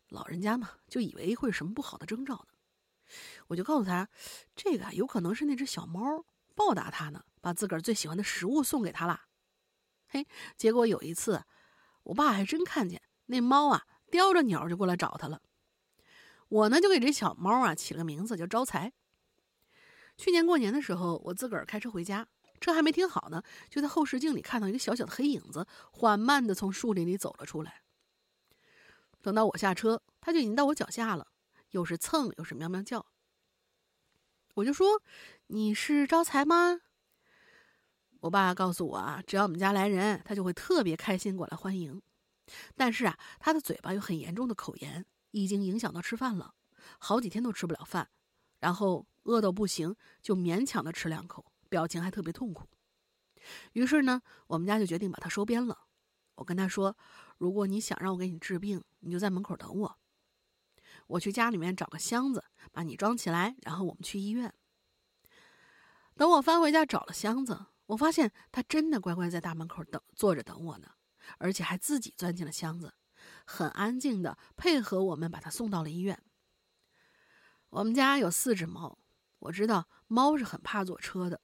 [0.08, 2.48] 老人家嘛，就以为会有什么不好的征兆呢。
[3.48, 4.08] 我就告诉他，
[4.54, 6.24] 这个有可能是那只小猫
[6.54, 9.26] 报答他呢，把自个儿最喜欢的食物送给他啦。
[10.08, 11.44] 嘿，结果有一次，
[12.04, 15.42] 我爸还真看见那猫啊，叼着鸟就过来找他了。
[16.48, 18.92] 我呢就给这小猫啊起了个名字叫招财。
[20.16, 22.26] 去年过年的时候，我自个儿开车回家，
[22.60, 27.82] 车还没停好呢，就在后视镜里看到一个小小的黑影子，缓慢的从树林里走了出来。
[29.26, 31.26] 等到我下车，它就已经到我脚下了，
[31.70, 33.04] 又是蹭又是喵喵叫。
[34.54, 35.02] 我就说
[35.48, 36.82] ：“你是招财吗？”
[38.22, 42.00] 我爸告诉我啊，只要我们家来人，他就会特别开心过来欢迎。
[42.76, 46.54] 但是啊，他的嘴巴有很严重的口炎，已经影响到吃饭了，
[47.00, 48.08] 好几天都吃不了饭，
[48.60, 52.68] 然后饿到不行，就勉强的吃两口，表情还特别痛苦。
[53.72, 55.80] 于是呢，我们家就决定把他收编了。
[56.36, 56.96] 我跟他说
[57.38, 59.98] ：“如果你想让我给你治病，你就在门口等我，
[61.06, 64.54] 我去家里面找个箱子把你装起来，然后我们去医院。”
[66.16, 67.66] 等我翻回家找了箱子。
[67.86, 70.88] 我发现他真的乖乖在大门口等坐着等我呢，
[71.38, 72.92] 而且还自己钻进了箱子，
[73.46, 76.20] 很安静的配合我们把他送到了医院。
[77.68, 78.98] 我们家有四只猫，
[79.38, 81.40] 我知道猫是很怕坐车的，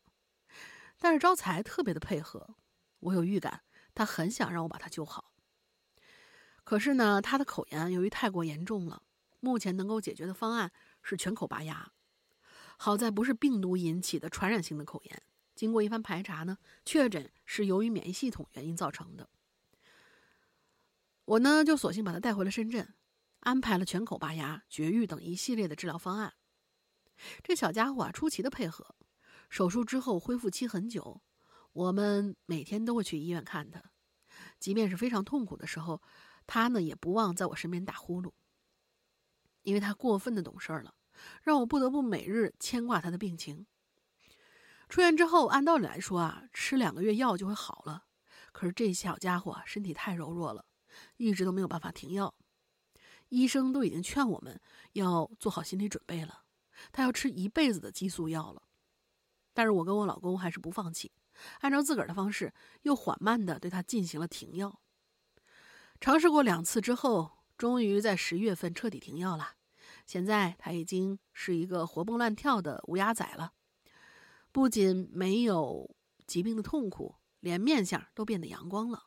[0.99, 2.57] 但是招财特别的配合，
[2.99, 3.63] 我有预感
[3.95, 5.32] 他很想让我把他救好。
[6.65, 9.03] 可是呢，他的口炎由于太过严重了，
[9.41, 11.93] 目前能够解决的方案是全口拔牙。
[12.77, 15.23] 好在不是病毒引起的传染性的口炎。
[15.55, 19.29] 经过一番排查呢，确诊是由于免疫系统原因造成的。
[21.25, 22.95] 我呢就索性把他带回了深圳，
[23.41, 26.33] 安排了全口拔牙、绝育等一系列的治疗方案。
[27.43, 28.97] 这小家伙啊出奇的配合，
[29.51, 31.23] 手术之后恢复期很久，
[31.73, 33.83] 我们每天都会去医院看他，
[34.59, 36.03] 即便是非常痛苦的时候，
[36.53, 38.31] 他呢也不忘在我身边打呼噜。
[39.63, 40.95] 因为他过分的懂事了，
[41.43, 43.67] 让我不得不每日牵挂他的病情。
[44.91, 48.05] 出院之后，按道理来说啊，吃两个月药就会好了。
[48.53, 50.67] 可是这小家伙身体太柔弱了，
[51.17, 52.35] 一直都没有办法停药。
[53.31, 54.61] 医生都已经劝我们
[54.93, 56.43] 要做好心理准备了，
[56.93, 58.63] 他要吃一辈子的激素药了。
[59.55, 61.13] 但是我跟我老公还是不放弃，
[61.61, 64.82] 按照自个儿的方式，又缓慢的对他进行了停药。
[66.03, 69.53] 尝试过两次之后，终于在十月份彻底停药了。
[70.05, 73.53] 现在他已经是一个活蹦乱跳的乌鸦仔了。
[74.51, 75.95] 不仅没有
[76.27, 79.05] 疾病的痛苦，连面相都变得阳光了。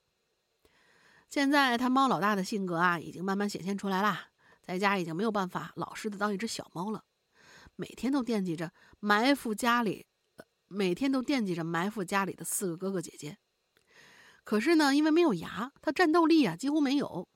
[1.30, 4.30] 现在他猫老大的性格啊，已经慢慢显现出来啦，
[4.62, 7.04] 在家已经没有办法老实的当一只小猫了，
[7.76, 8.72] 每天都惦记着
[9.02, 10.08] 埋伏家里，
[10.70, 13.38] 每天都惦记着埋伏家里的四个哥哥姐姐。
[14.46, 17.28] 可是呢，因为没有牙，它战斗力啊几乎没有，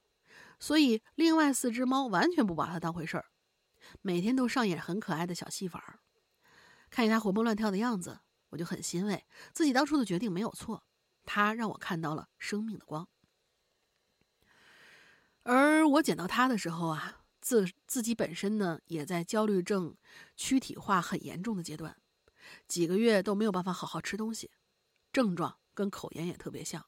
[0.59, 3.25] 所以另外四只猫完全不把它当回事儿，
[4.01, 5.99] 每天都上演很可爱的小戏法儿。
[6.91, 10.85] 看见它活蹦乱跳的样子，我就很欣慰，自己当初的决定没有错。
[11.25, 13.07] 它让我看到了生命的光。
[15.43, 19.95] 而我捡到它的时候啊，自自己本身呢也在焦虑症
[20.35, 21.97] 躯体化很严重的阶段，
[22.67, 24.51] 几个月都没有办法好好吃东西，
[25.11, 26.85] 症状跟口炎也特别像。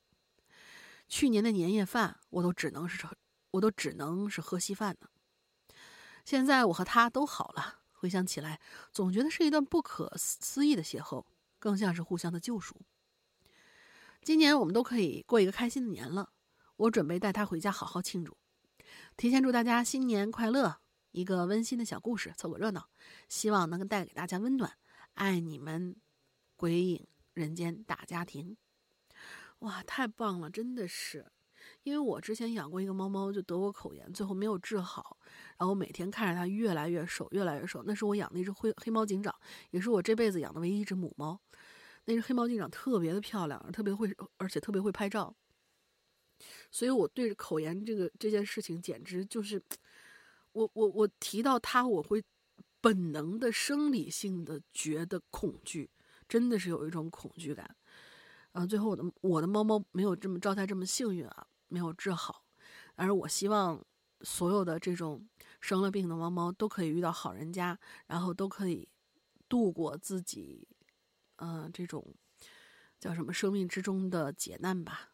[1.11, 3.05] 去年的年夜饭我都只能是
[3.51, 5.09] 我都只能是喝稀饭呢。
[6.23, 7.79] 现在我和他都好了。
[7.91, 8.61] 回想起来，
[8.93, 11.25] 总觉得是一段不可思议的邂逅，
[11.59, 12.79] 更像是互相的救赎。
[14.23, 16.31] 今年我们都可以过一个开心的年了，
[16.77, 18.37] 我准备带他回家好好庆祝。
[19.17, 20.79] 提前祝大家新年快乐！
[21.11, 22.87] 一个温馨的小故事，凑个热闹，
[23.27, 24.77] 希望能带给大家温暖。
[25.15, 25.97] 爱你们，
[26.55, 28.55] 鬼影人间大家庭。
[29.61, 31.25] 哇，太棒了，真的是。
[31.83, 35.17] 因为我之前养过一个猫猫，就得过口炎，最后没有治好。
[35.57, 37.83] 然后每天看着它越来越瘦，越来越瘦。
[37.85, 39.33] 那是我养的一只灰黑猫警长，
[39.69, 41.39] 也是我这辈子养的唯一一只母猫。
[42.05, 45.35] 那只黑猫警长特别的漂亮，特别会，而且特别会拍照。
[46.71, 49.61] 所以我对口炎这个这件事情，简直就是，
[50.53, 52.23] 我我我提到它，我会
[52.81, 55.91] 本能的生理性的觉得恐惧，
[56.27, 57.75] 真的是有一种恐惧感。
[58.51, 61.47] 啊，最后我的我的猫猫没有这么招财这么幸运啊。
[61.73, 62.43] 没有治好，
[62.95, 63.81] 而我希望
[64.23, 65.25] 所有的这种
[65.61, 68.85] 生了病的猫猫都可以遇到好人家，然后都可以
[69.47, 70.67] 度过自己，
[71.37, 72.13] 嗯，这种
[72.99, 75.13] 叫什么生命之中的劫难吧。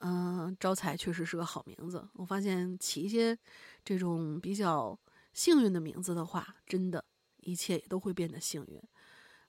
[0.00, 2.08] 嗯，招财确实是个好名字。
[2.14, 3.38] 我发现起一些
[3.84, 4.98] 这种比较
[5.34, 7.04] 幸运的名字的话，真的，
[7.42, 8.82] 一切也都会变得幸运。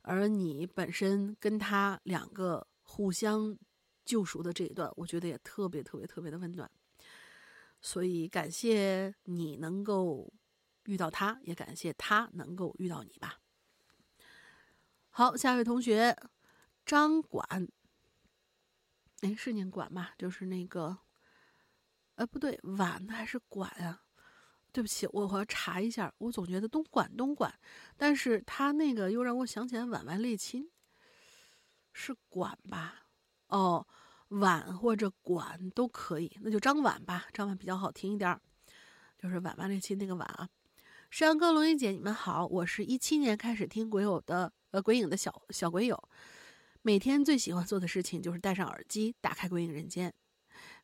[0.06, 3.58] 而你本身跟他两个互相。
[4.06, 6.70] 救赎的这一段，我觉得也特别特别特别的温暖，
[7.82, 10.32] 所以感谢你能够
[10.84, 13.40] 遇到他，也感谢他能够遇到你吧。
[15.10, 16.16] 好，下一位同学
[16.86, 17.68] 张管，
[19.22, 20.14] 哎，是念管吧？
[20.20, 21.00] 就是那个，
[22.14, 24.05] 呃，不对，碗还是管啊？
[24.76, 26.14] 对不起，我我要查一下。
[26.18, 27.50] 我总觉得东莞东莞，
[27.96, 30.70] 但是他那个又让我想起来婉婉泪亲，
[31.94, 33.06] 是管吧？
[33.48, 33.88] 哦，
[34.28, 38.42] 婉或者管都可以，那就张婉吧，张婉比较好听一点儿，
[39.18, 40.50] 就是婉婉泪亲那个婉啊。
[41.10, 45.98] 山哥、龙云姐，你们好，我是一七年开始听鬼友的呃鬼影的小小鬼友，
[46.82, 50.14] 每天最喜欢做的事情就是戴上耳机，打开《鬼影人间》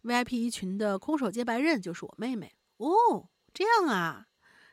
[0.10, 3.28] VIP 一群的空手接白刃，就是我妹妹哦。
[3.54, 4.26] 这样啊，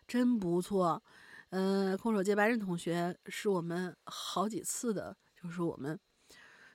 [0.07, 1.03] 真不错。
[1.51, 5.99] 呃，空手接白刃同学是我们好几次的，就是我们，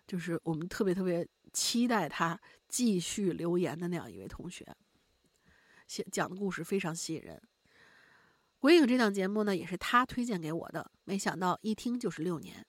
[0.08, 4.66] 就是我们特别特别期待他继续留言的那样一位同学。
[5.88, 7.40] 写讲的故事非常吸引人。
[8.58, 12.66] 鬼影这档节目呢，也是他推荐给我的，没想到一听就是六年。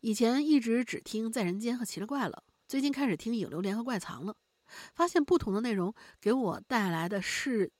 [0.00, 4.34] 以前一直只听《在人间》和《奇了怪了》，最近开始听《影流连》和《怪藏》了，
[4.94, 7.70] 发现不同的内容给我带来的是。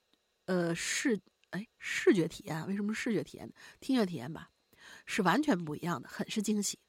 [0.51, 1.21] 呃，视
[1.51, 3.53] 哎，视觉体验为什么视觉体验？
[3.79, 4.51] 听觉体验吧，
[5.07, 6.81] 是完全不一样的，很是惊喜。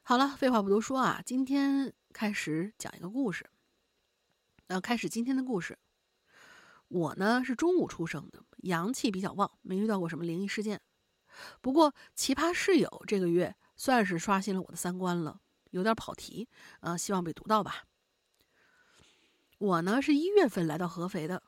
[0.00, 3.44] 好了，废话不多说啊，今天开始讲一个故事。
[4.68, 5.78] 呃，开始今天的故事。
[6.88, 10.80] 我呢是中午出生的，阳气比较旺，没遇到过什么灵异事件。
[11.60, 15.38] 不过奇葩室友这个月算是刷新了我的三观了，
[15.72, 16.48] 有点跑题，
[16.80, 17.84] 呃，希望被读到吧。
[19.58, 21.42] 我呢是一月份来到合肥的。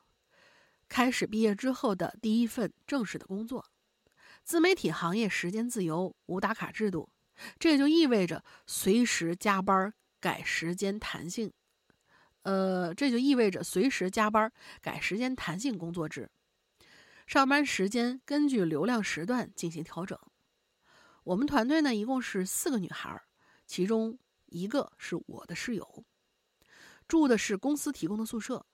[0.93, 3.65] 开始毕业之后的第一份正式的工作，
[4.43, 7.09] 自媒体行业时间自由，无打卡制度，
[7.57, 11.51] 这也就意味着随时加班改时间弹性，
[12.43, 16.29] 呃，这就意味着随时加班改时间弹性工作制，
[17.25, 20.15] 上班时间根据流量时段进行调整。
[21.23, 23.19] 我们团队呢一共是四个女孩，
[23.65, 26.05] 其中一个是我的室友，
[27.07, 28.67] 住的是公司提供的宿舍。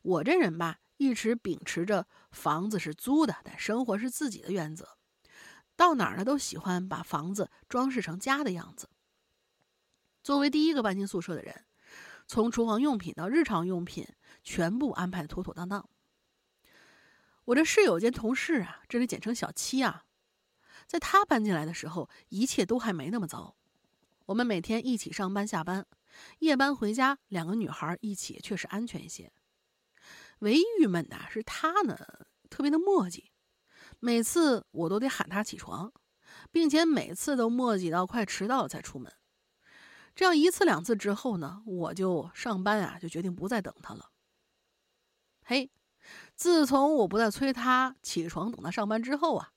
[0.00, 0.78] 我这人吧。
[1.02, 4.96] 一直秉持着房子是租的，但生活是自己的原则。
[5.74, 8.88] 到哪儿呢，都喜欢把房子装饰成家的样子。
[10.22, 11.64] 作为第一个搬进宿舍的人，
[12.28, 14.06] 从厨房用品到日常用品，
[14.44, 15.88] 全部安排的妥妥当当。
[17.46, 20.04] 我这室友兼同事啊，这里简称小七啊，
[20.86, 23.56] 在他搬进来的时候，一切都还没那么糟。
[24.26, 25.84] 我们每天一起上班下班，
[26.38, 29.32] 夜班回家，两个女孩一起确实安全一些。
[30.40, 31.98] 唯一郁闷的是他呢，
[32.50, 33.26] 特别的磨叽，
[34.00, 35.92] 每次我都得喊他起床，
[36.50, 39.12] 并且每次都磨叽到快迟到了才出门。
[40.14, 44.10] 这样一次两次之后呢，我就上班啊，就决定不再等他了。
[45.44, 45.70] 嘿，
[46.34, 49.52] 自从我不再催他起床等他上班之后啊，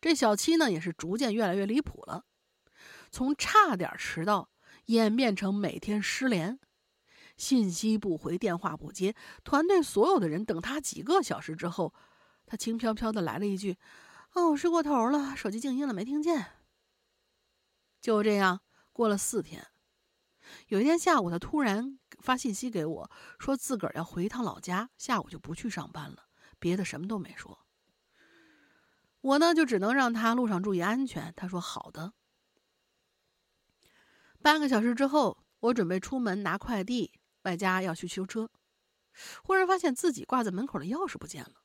[0.00, 2.26] 这小七呢也是逐渐越来越离谱了，
[3.10, 4.50] 从差点迟到
[4.86, 6.58] 演变成每天失联。
[7.36, 9.14] 信息不回，电话不接，
[9.44, 11.94] 团队所有的人等他几个小时之后，
[12.46, 13.76] 他轻飘飘的来了一句
[14.34, 16.52] ：“哦，我睡过头了，手机静音了，没听见。”
[18.00, 18.60] 就这样
[18.92, 19.66] 过了四天，
[20.68, 26.28] 有一天下午，他突然发信息给我，说自个儿要回一趟老家，下午就不去上班了，
[26.58, 27.66] 别的什么都没说。
[29.20, 31.34] 我呢，就只能让他路上注意安全。
[31.36, 32.12] 他说：“好的。”
[34.40, 37.15] 半个小时之后，我准备出门拿快递。
[37.46, 38.50] 外加要去修车，
[39.44, 41.62] 忽然发现自己挂在门口的钥匙不见了。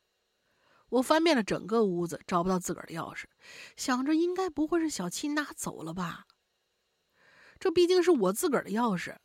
[0.89, 3.23] 我翻遍了整个屋子，找不到自个儿的钥匙，
[3.75, 6.27] 想着应该不会是小七拿走了吧？
[7.59, 9.17] 这毕竟是我自个儿的钥匙。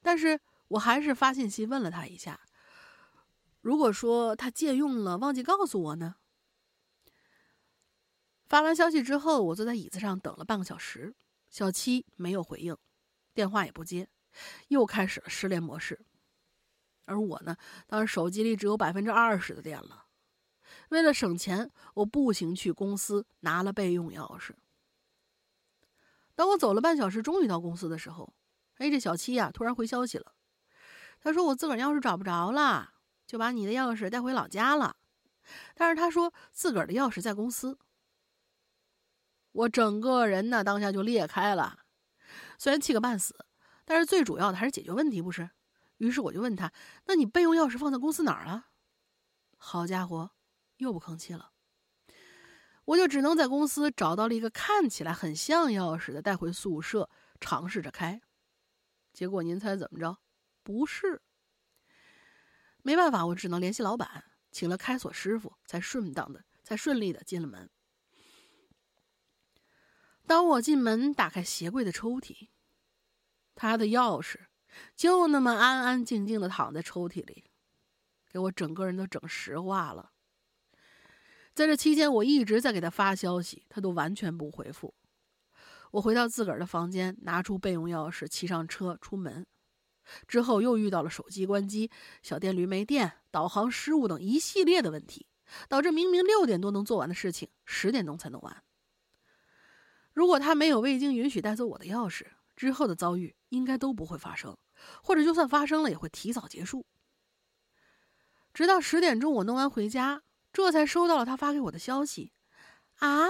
[0.00, 2.40] 但是我还是发信息问了他一下，
[3.60, 6.14] 如果说他借用了，忘记告诉我呢？
[8.46, 11.14] 发完消息之后，我坐在椅子上等了半个小时，
[11.50, 12.76] 小七没有回应，
[13.34, 14.08] 电话也不接。
[14.68, 16.04] 又开始了失联模式，
[17.06, 20.06] 而我呢，当时手机里只有百分之二十的电了。
[20.90, 24.52] 为了省钱，我步行去公司拿了备用钥匙。
[26.34, 28.32] 当我走了半小时，终于到公司的时候，
[28.76, 30.32] 哎，这小七呀，突然回消息了。
[31.20, 32.94] 他说我自个儿钥匙找不着了，
[33.26, 34.96] 就把你的钥匙带回老家了。
[35.74, 37.78] 但是他说自个儿的钥匙在公司。
[39.52, 41.80] 我整个人呢，当下就裂开了，
[42.56, 43.44] 虽然气个半死。
[43.90, 45.50] 但是最主要的还是解决问题，不是？
[45.96, 46.72] 于是我就问他
[47.06, 48.68] ：“那你备用钥匙放在公司哪儿了？”
[49.58, 50.30] 好家伙，
[50.76, 51.50] 又不吭气了。
[52.84, 57.10] 我就只能在公司找到了一个看起来很像钥匙的，带回宿舍
[57.40, 58.22] 尝试着开。
[59.12, 60.18] 结果您猜怎么着？
[60.62, 61.20] 不是。
[62.82, 64.22] 没办法，我只能联系老板。
[64.52, 67.68] 请了开锁师傅，才顺当的、才顺利的进了门。
[70.28, 72.50] 当我进门，打开鞋柜的抽屉，
[73.54, 74.36] 他的钥匙
[74.94, 77.44] 就那么安安静静的躺在抽屉里，
[78.30, 80.12] 给我整个人都整石化了。
[81.52, 84.94] 在这期间，我一直在给他发消息，他都完全不回复。
[85.90, 89.46] 我回到自个儿的房间，拿出备用钥匙，骑上车出门。
[90.26, 91.90] 之后又遇到了手机关机、
[92.22, 95.26] 小电驴没电、导航失误等一系列的问题，
[95.68, 98.62] 导致明明六点多能做完的事情，十点钟才能完。
[100.12, 102.26] 如果他没有未经允许带走我的钥匙，
[102.60, 104.54] 之后的遭遇应该都不会发生，
[105.02, 106.84] 或者就算发生了，也会提早结束。
[108.52, 110.20] 直到十点钟，我弄完回家，
[110.52, 112.34] 这才收到了他发给我的消息
[113.00, 113.28] ：“啊，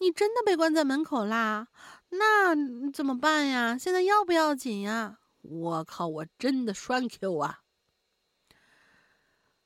[0.00, 1.68] 你真的被关在门口啦？
[2.08, 3.78] 那怎么办呀？
[3.78, 7.60] 现在要不要紧呀？”我靠，我真的栓 Q 啊！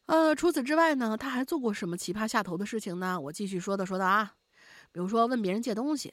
[0.04, 3.18] 呃，除此之外呢，他还做过什么奇葩下头的事情呢？
[3.18, 4.34] 我继续说道说道啊，
[4.92, 6.12] 比如说问别人借东西，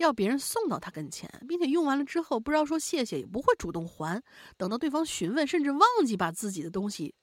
[0.00, 4.22] 要别人送到他跟前，并且用完了之后不知道说谢谢，也不会主动还，
[4.56, 7.14] 等到对方询问，甚至忘记把自己的东西，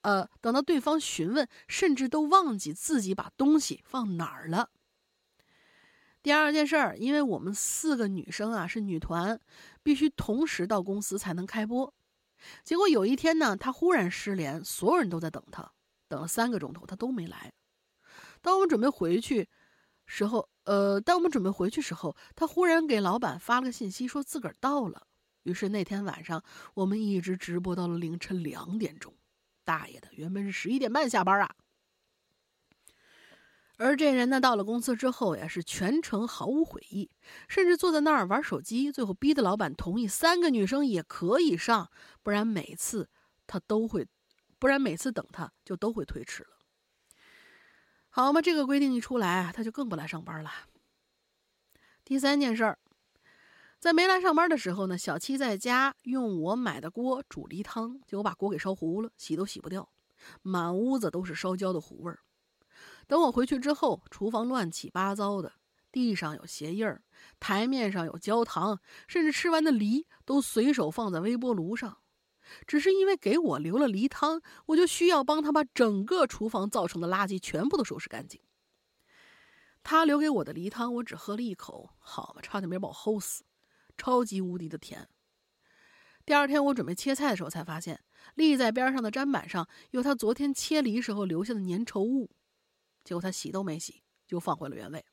[0.00, 4.70] 呃，等到对方询问，甚至都忘记自己把东西放哪儿了。
[6.24, 9.40] 第二件事儿，因为我们四个女生啊是女团，
[9.84, 11.94] 必须同时到公司才能开播。
[12.64, 15.70] 结果有一天呢，她忽然失联，所有人都在等她，
[16.08, 17.52] 等了三个钟头，她都没来。
[18.40, 19.48] 当我们准备回去
[20.06, 25.06] 时候，呃，当我们准备回去时候，他忽然给老板发了个信息，说自个儿到了。
[25.42, 26.42] 于是那天晚上，
[26.74, 29.12] 我们一直直播到了凌晨两点钟。
[29.64, 31.54] 大爷的，原本是十一点半下班啊。
[33.78, 37.10] 而这人呢，到了公司之后呀，是全程毫无悔意，
[37.48, 41.90] 甚至坐在那儿玩手机，最后逼得老板同意三个女生也可以上，
[42.22, 43.08] 不然每次
[43.48, 44.06] 他都会，
[44.60, 46.51] 不然每次等他就都会推迟了。
[48.14, 50.50] 好嘛，这个规定一出来，他就更不来上班了。
[52.04, 52.78] 第三件事儿，
[53.78, 59.88] 在没来上班的时候呢，小七在家用我买的锅煮梨汤，结果把锅给烧糊了，洗都洗不掉，
[60.42, 62.18] 满屋子都是烧焦的糊味儿。
[63.06, 65.50] 等我回去之后，厨房乱七八糟的，
[65.90, 67.00] 地上有鞋印儿，
[67.40, 71.96] 台面上有焦糖，甚至吃完的梨都随手放在微波炉上。
[72.66, 78.40] 只是因为给我留了梨汤，我就需要帮他把整个厨房造成的垃圾全部都收拾干净。
[79.82, 83.44] 他留给我的梨汤，我只喝了一口，好嘛，差点没把我齁死，
[83.96, 85.08] 超级无敌的甜。
[86.24, 88.00] 第二天我准备切菜的时候，才发现
[88.34, 92.30] 立在边上的砧板上有他昨天切梨时候留下的粘稠物。
[93.02, 95.04] 结果他洗都没洗，就放回了原位。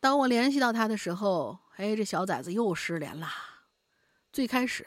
[0.00, 3.30] 当我联系到他的时候，哎，这小崽子又失联啦。
[4.32, 4.86] 最开始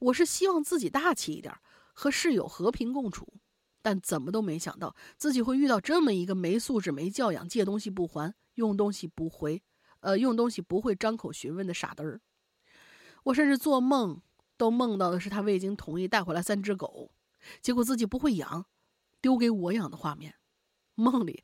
[0.00, 1.54] 我是希望自己大气一点，
[1.92, 3.26] 和室友和平共处，
[3.82, 9.62] 但怎么都没想到自己会遇到这么一个没素质、没教养、借东西不还、用东西不回、
[10.00, 12.20] 呃，用东西不会张口询问的傻嘚儿。
[13.24, 14.20] 我甚至做梦
[14.56, 17.12] 都梦到的是他未经同意带回来三只狗，
[17.60, 18.66] 结果自己不会养，
[19.20, 20.34] 丢给我养的画面。
[20.94, 21.42] 梦里，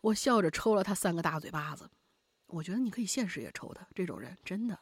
[0.00, 1.90] 我笑着抽了他三个大嘴巴子。
[2.46, 4.78] 我觉得你可以现实也抽他，这种人真的。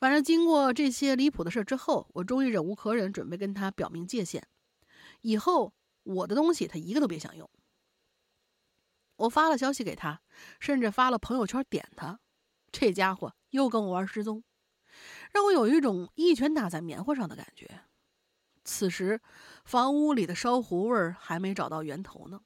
[0.00, 4.42] 反正经过这些离谱的事之后，我终于忍无可忍，准备跟他表明界限：
[5.20, 7.48] 以后我的东西他一个都别想用。
[9.16, 10.22] 我发了消息给他，
[10.58, 12.18] 甚至发了朋友圈点他，
[12.72, 14.42] 这家伙又跟我玩失踪，
[15.32, 17.82] 让我有一种一拳打在棉花上的感觉。
[18.64, 19.20] 此时，
[19.66, 22.40] 房屋里的烧糊味儿还没找到源头呢。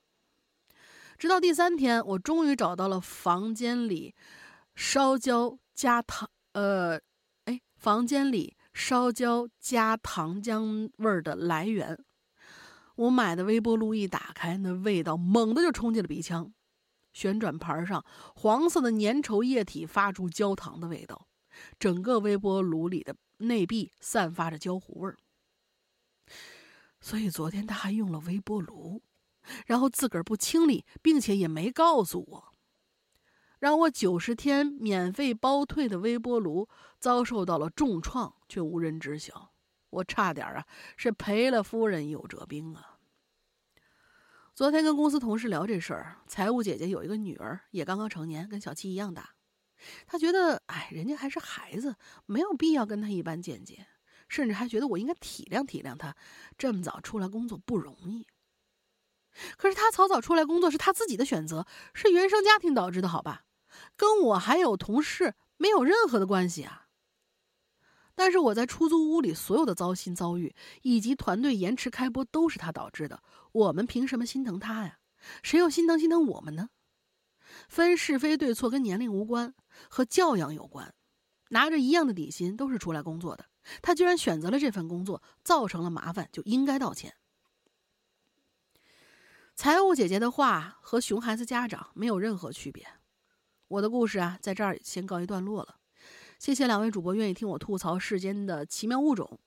[1.17, 4.17] 直到第三天，我终于找到了房间里
[4.75, 7.01] 烧焦加糖，呃，
[7.85, 12.03] 房间里烧焦加糖浆味儿的来源。
[12.97, 16.51] 我买的微波炉一打开，那味道猛地就冲进了鼻腔。
[17.13, 18.03] 旋转盘上
[18.37, 21.27] 黄色的粘稠液体发出焦糖的味道，
[21.79, 25.19] 整个微波炉里的内壁散发着焦糊味儿。
[27.03, 29.03] 所以昨天他还用了微波炉。
[29.67, 32.45] 然后自个儿不清理，并且也没告诉我，
[33.59, 36.67] 让我九十天免费包退的微波炉
[37.05, 39.53] 遭受到了重创，却无人知晓。
[39.91, 40.67] 我差点啊
[40.97, 42.97] 是赔了夫人又折兵啊！
[44.55, 49.35] 昨天跟公司同事聊这事儿，财务姐姐有一个女儿，也刚刚成年，跟小七一样大。
[50.07, 53.87] 她觉得，哎，人家还是孩子，没有必要跟她一般见解，
[54.27, 56.17] 甚至还觉得我应该体谅体谅她，
[56.57, 58.27] 这么早出来工作不容易。
[59.59, 63.45] 可是他早早出来工作是他自己的选择，是原生家庭导致的，好吧？
[63.95, 66.81] 跟我还有同事没有任何的关系啊。
[68.15, 73.23] 但是我在出租屋里所有的糟心遭遇，以及团队延迟开播，都是他导致的。
[73.53, 74.99] 我们凭什么心疼他呀？
[75.43, 76.69] 谁又心疼心疼我们呢？
[77.69, 79.55] 分是非对错跟年龄无关，
[79.89, 80.95] 和教养有关。
[81.51, 83.47] 拿着一样的底薪，都是出来工作的，
[83.83, 87.15] 他居然选择了这份工作，造成了麻烦，就应该道歉。
[89.55, 92.85] 财务姐姐的话和熊孩子家长没有任何区别。
[93.69, 95.77] 我的故事啊，在这儿先告一段落了。
[96.45, 99.41] 谢谢两位主播愿意听我吐槽世间的奇妙物种。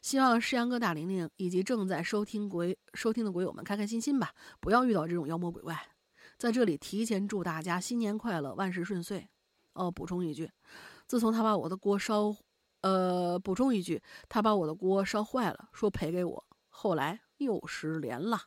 [0.00, 5.80] 希望世阳哥、大玲玲以及正在收听鬼收听的鬼友们开开心心吧，不要遇到这种妖魔鬼怪。
[6.36, 9.28] 在这里提前祝大家新年快乐，万事顺遂。
[9.74, 10.50] 哦，补充一句，
[11.06, 12.34] 自从他把我的锅烧，
[12.80, 18.40] 呃，补充一句，他把我的锅烧坏了，说赔给我，后来又失联了。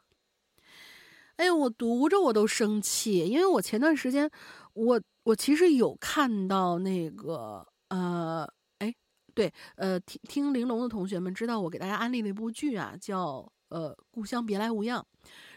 [1.38, 4.30] 哎呦，我读着我都生气，因为我前段时间，
[4.74, 8.48] 我我其实有看到那个，呃，
[8.80, 8.94] 哎，
[9.34, 15.06] 对，呃，听听玲珑的同学们知道我给大家安利了一部剧啊，叫呃《故乡别来无恙》，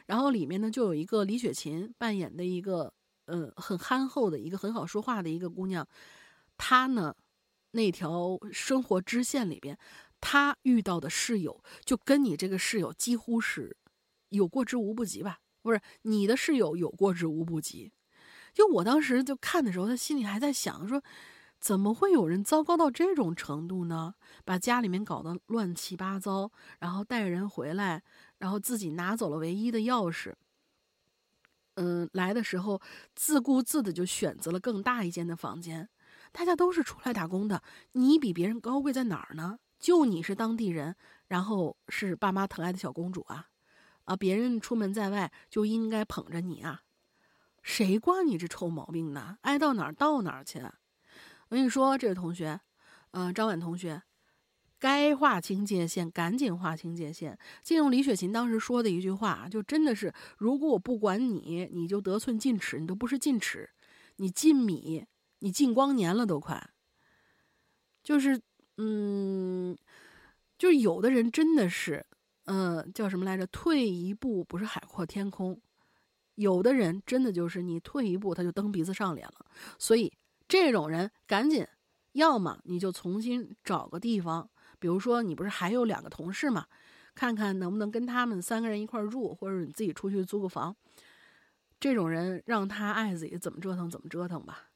[0.06, 2.92] 然后里面呢就有一个李雪琴扮演的一个，
[3.26, 5.86] 呃，很憨厚的一个很好说话的一个姑娘，
[6.56, 7.14] 她呢
[7.72, 9.78] 那条生活支线里边，
[10.20, 13.76] 她遇到的室友就跟你这个室友几乎是
[14.28, 15.38] 有过之无不及吧。
[15.60, 17.92] 不是你的室友有过之无不及，
[18.54, 21.02] 就我当时就看的时候，他心里还在想说，
[21.60, 24.14] 怎么会有人糟糕到这种程度呢？
[24.44, 28.02] 把家里面搞得乱七八糟，然后带人回来，
[28.38, 30.34] 然后自己拿走了唯一的钥匙。
[31.74, 32.80] 嗯，来的时候
[33.14, 35.88] 自顾自的就选择了更大一间的房间。
[36.32, 37.62] 大家都是出来打工的，
[37.92, 39.58] 你比别人高贵在哪儿呢？
[39.78, 43.48] 就你是当地人，然后是爸妈疼爱的小公主啊。
[44.04, 44.16] 啊！
[44.16, 46.82] 别人出门在外就应该捧着你啊，
[47.62, 49.36] 谁惯你这臭毛病呢？
[49.42, 50.62] 爱到哪儿到哪儿去。
[51.48, 52.60] 我跟你说，这位同学，
[53.12, 54.02] 呃，张婉同学，
[54.78, 57.38] 该划清界限，赶紧划清界限。
[57.62, 63.70] 借用李雪琴当时说的一句话，就真的是：如果我不管你，你就得寸进尺，你都不是进尺，
[64.16, 65.06] 你进米，
[65.38, 66.70] 你进光年了都快。
[68.02, 68.40] 就是，
[68.76, 69.76] 嗯，
[70.58, 72.04] 就是有的人真的是。
[72.50, 73.46] 嗯，叫什么来着？
[73.48, 75.60] 退一步不是海阔天空，
[76.36, 79.44] 有的人真的就是你退一步他就蹬鼻子上脸了。
[79.78, 80.10] 所以
[80.48, 81.66] 这种人赶紧，
[82.12, 86.66] 要么你就重新找个地方，比如说你不是还有两个同事嘛，
[87.14, 90.74] 看看能不能跟他们三个人一块住，或者你自己出去租个房。
[91.78, 94.70] 这种人让他爱自己怎么折腾怎么折腾吧，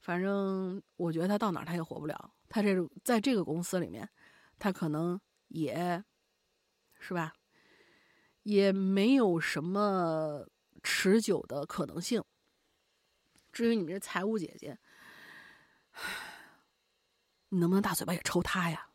[0.00, 2.32] 反正我觉得他到哪他也活不了。
[2.48, 4.08] 他这种在这个公司里面，
[4.58, 6.02] 他可能也。
[7.04, 7.32] 是吧？
[8.44, 10.46] 也没有什么
[10.84, 12.22] 持久的可能性。
[13.50, 14.78] 至于你们这财务姐姐，
[17.50, 18.88] 你能不能大嘴巴也抽他呀？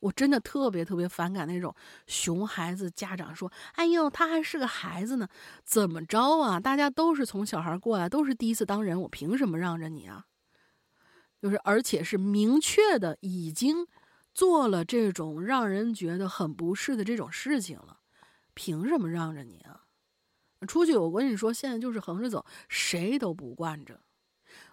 [0.00, 1.74] 我真的特别特别反感那种
[2.06, 5.28] 熊孩子家长说：“哎呦，他还是个孩子呢，
[5.64, 6.60] 怎么着啊？
[6.60, 10.26] 大家都是从小孩过来，都是第一次当人，我凭什么让着你啊？”
[11.42, 13.86] 就是，而且是明确的已经。
[14.34, 17.98] 做了这种让人觉得很不适的这种事情了，
[18.54, 19.82] 凭什么让着你啊？
[20.68, 24.00] 出去，我跟你说，现在就是横着走，谁都不惯着。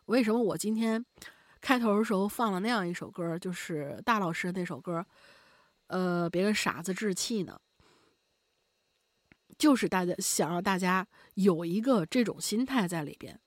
[0.06, 1.04] 为什么我今天
[1.62, 5.06] 开头的时候放了那样一首歌，就是大老师那首歌，
[5.88, 7.60] 呃，别跟傻子置气呢？
[9.58, 13.40] 就是大家想让大家有一个这种心态在里边，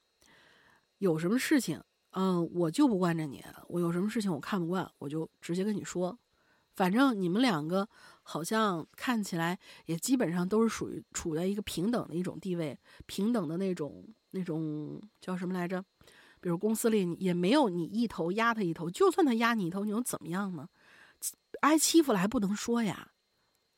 [0.99, 1.83] 有什么事情。
[2.13, 3.45] 嗯，我就不惯着你。
[3.69, 6.19] 我有什么事情我看不惯，我就直接跟你说。
[6.75, 7.87] 反正你们两个
[8.23, 15.85] 好像看起来也基本上都是属于处在一个平等的一种地位，平等的那种那种叫什么来着？
[16.41, 20.69] 比如公司里也没有你一头压他一头，就算他压你一头，你又怎么样呢？
[21.63, 23.13] 挨欺负了还不能说呀？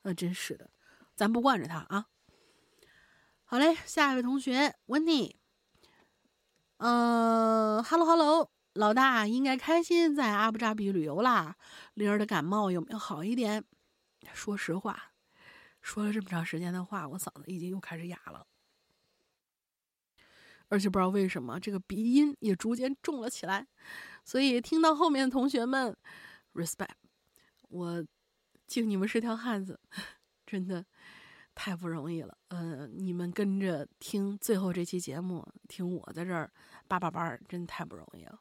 [0.03, 0.69] 那真是的，
[1.15, 2.07] 咱不惯着他啊。
[3.43, 5.35] 好嘞，下一位同学温妮。
[6.77, 11.55] 嗯哈喽哈喽，老大应该开心在阿布扎比旅游啦。
[11.93, 13.63] 灵儿的感冒有没有好一点？
[14.33, 15.11] 说实话，
[15.81, 18.45] 说了这么长时间的话，我嗓子已经又开始哑了，
[20.71, 23.67] 而且不知道为什么这个鼻音也逐渐重了起来。
[24.23, 25.95] 所以听到后面同学们
[26.53, 26.95] ，respect，
[27.69, 28.03] 我
[28.65, 29.79] 敬你们是条汉子，
[30.45, 30.83] 真的。
[31.53, 36.49] 太不容易了，呃，你们跟着听最后这期节目，听我在这儿
[36.87, 38.39] 叭叭叭，真太不容易了。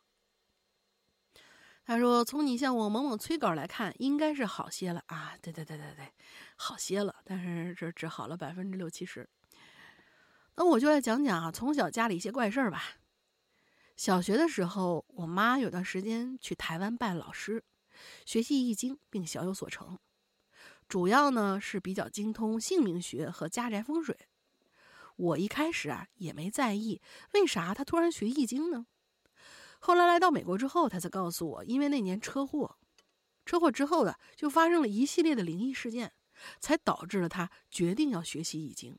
[1.84, 5.34] 他说：“从你向我猛猛催稿来看，应该是好些了啊！
[5.42, 6.12] 对对对对对，
[6.56, 9.28] 好些了，但是这只好了百分之六七十。
[10.56, 12.96] 那我就来讲讲啊，从小家里一些怪事儿吧。
[13.96, 17.64] 小学的时候，我妈有段时间去台湾拜老师，
[18.24, 19.98] 学习易经，并小有所成。
[20.88, 24.18] 主要呢是比较精通姓名学和家宅风水。
[25.16, 27.00] 我一开始啊也没在意，
[27.34, 28.86] 为啥他突然学易经呢？
[29.78, 32.76] 后来来到美国之后，他才告诉我，因为那年车祸，
[33.46, 36.12] 车祸之后的就发生了一系列的灵异事件，
[36.58, 38.98] 才导致了他决定要学习易经。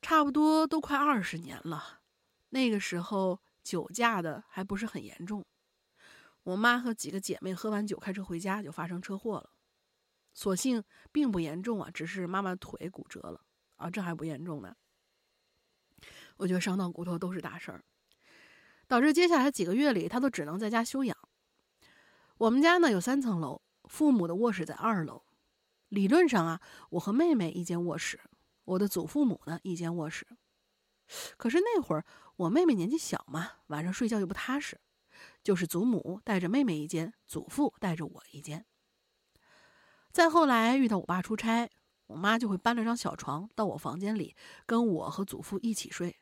[0.00, 2.00] 差不多都快二十年了，
[2.50, 5.44] 那个时候酒驾的还不是很严重。
[6.44, 9.50] 我妈和几个姐妹喝完酒开车回家，就发生车祸了。
[10.32, 13.40] 所幸并不严重啊，只是妈妈腿骨折了
[13.76, 14.76] 啊，这还不严重呢。
[16.36, 17.82] 我觉得伤到骨头都是大事儿，
[18.86, 21.16] 导致接下来几个月里，他都只能在家休养。
[22.36, 25.24] 我们家呢有三层楼，父母的卧室在二楼。
[25.88, 26.60] 理论上啊，
[26.90, 28.20] 我和妹妹一间卧室，
[28.66, 30.26] 我的祖父母呢一间卧室。
[31.36, 32.04] 可是那会儿
[32.36, 34.80] 我妹妹年纪小嘛，晚上睡觉又不踏实，
[35.42, 38.66] 就是祖母带着妹妹一间，祖父带着我一间。
[40.12, 41.70] 再后来遇到我爸出差，
[42.06, 44.34] 我妈就会搬了张小床到我房间里，
[44.66, 46.18] 跟我和祖父一起睡。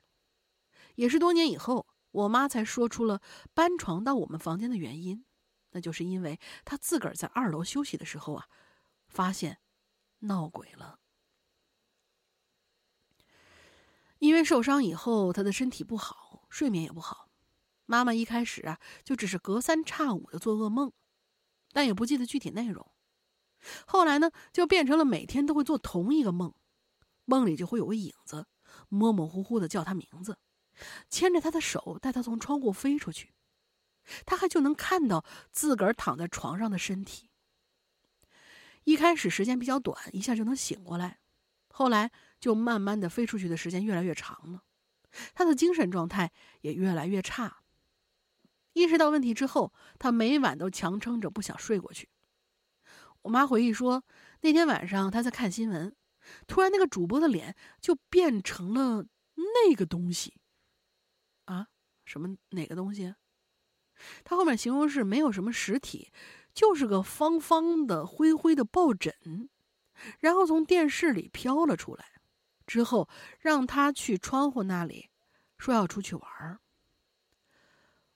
[0.97, 3.23] 也是多年以后，我妈才说出了
[3.55, 5.25] 搬床到我们房间的原因，
[5.71, 8.47] 那就是因为她自个儿在二楼休息的时候啊，
[9.09, 9.59] 发现
[10.19, 11.01] 闹鬼了。
[14.25, 17.29] 因为受伤以后，她的身体不好，睡眠也不好。
[17.85, 20.91] 妈妈一开始啊，就只是隔三差五的做噩梦，
[21.75, 22.91] 但也不记得具体内容。
[23.87, 26.55] 后来呢，就变成了每天都会做同一个梦，
[27.27, 28.47] 梦里就会有个影子，
[28.89, 30.39] 模模糊糊的叫他名字，
[31.11, 33.35] 牵着他的手带他从窗户飞出去，
[34.25, 35.23] 他还就能看到
[35.53, 37.29] 自个儿躺在床上的身体。
[38.85, 41.19] 一开始时间比较短，一下就能醒过来，
[41.77, 44.63] 后来就慢慢的飞出去的时间越来越长了，
[45.35, 47.65] 他的精神状态也越来越差。
[48.75, 52.09] 意识到问题之后，他每晚都强撑着不想睡过去。
[53.23, 54.05] 我妈回忆说，
[54.43, 55.97] 那天晚上她在看新闻，
[56.47, 60.35] 突然那个主播的脸就变成了那个东西。
[61.47, 61.67] 啊，
[62.05, 63.17] 什么哪个东西？
[64.23, 66.13] 他后面形容是没有什么实体，
[66.53, 69.49] 就是个方方的灰灰的抱枕，
[70.21, 72.05] 然后从电视里飘了出来，
[72.67, 73.09] 之后
[73.39, 75.11] 让他去窗户那里，
[75.59, 76.61] 说要出去玩儿。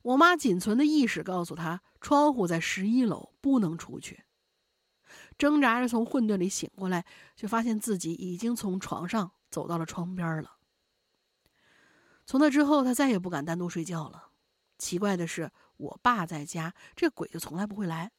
[0.03, 4.25] 我妈仅存的意识告诉他，窗户在十一楼，不能出去。
[5.37, 7.05] 挣扎着从混沌里醒过来，
[7.37, 10.57] 却发现自己已经从床上走到了窗边了。
[12.27, 14.31] 从那之后，他再也不敢单独睡觉了。
[14.79, 18.13] 奇怪的是，我爸在家，这鬼就从来不会来。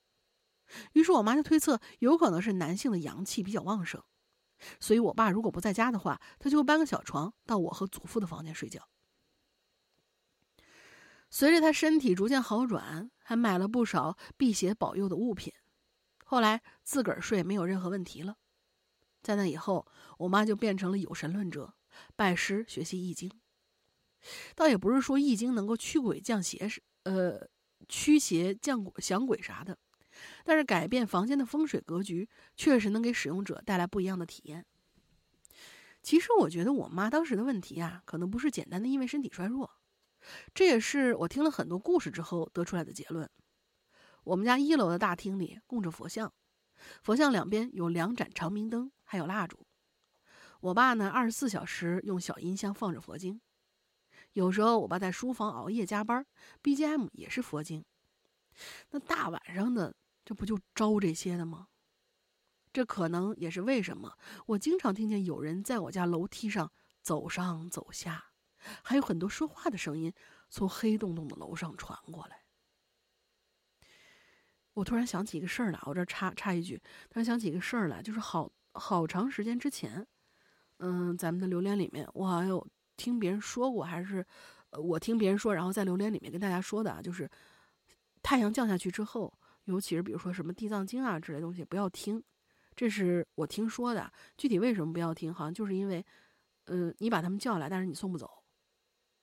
[0.94, 4.04] 于是我妈就推测，有可能是男性的阳气比较旺盛，
[4.80, 8.88] 所以我爸如果不在家的话，他就会搬个小床到我和祖父的房间睡觉。
[11.30, 15.54] 随着他身体逐渐好转，还买了不少辟邪保佑的物品。
[16.26, 18.38] 后来自个儿睡没有任何问题了，
[19.22, 19.88] 在那以后，
[20.18, 21.74] 我妈就变成了有神论者，
[22.16, 23.32] 拜师学习易经。
[24.56, 27.48] 倒也不是说易经能够驱鬼降邪是呃
[27.88, 29.78] 驱邪降鬼降鬼啥的，
[30.44, 34.66] 但是改变房间的风水格局，确实能给使用者带来不一样的体验。
[36.02, 39.70] 其实我觉得我妈当时的问题啊，可能不是简单的因为身体衰弱，
[40.54, 43.30] 这也是我听了很多故事之后得出来的结论。
[44.24, 46.32] 我们家一楼的大厅里供着佛像，
[47.04, 49.66] 佛像两边有两盏长明灯，还有蜡烛。
[50.62, 53.40] 我爸呢，二十四小时用小音箱放着佛经。
[54.34, 56.26] 有时候我爸在书房熬夜加班
[56.62, 57.84] ，BGM 也是佛经。
[58.92, 59.96] 那大晚上的，
[60.30, 61.70] 这不就招这些的吗？
[62.72, 64.16] 这可能也是为什么
[64.46, 68.26] 我经常听见有人在我家楼梯上走上走下，
[68.84, 70.14] 还有很多说话的声音
[70.48, 72.44] 从黑洞洞的楼上传过来。
[74.74, 76.78] 我突然想起一个事儿来，我这插插一句，
[77.10, 80.06] 突然想起一个事儿来，就是好好长时间之前，
[80.78, 84.24] 嗯，咱们的榴莲里面，我好像有听别人说过，还是
[84.74, 87.28] 我听别人说，然后在榴莲里面跟大家说的啊，就是
[88.22, 89.34] 太阳降下去之后，
[89.70, 92.22] 尤其是比如说什么地藏经啊之类东西，不要听，
[92.76, 94.12] 这是我听说的。
[94.36, 96.04] 具体为什么不要听，好像就是因为，
[96.66, 98.44] 嗯，你把他们叫来，但是你送不走，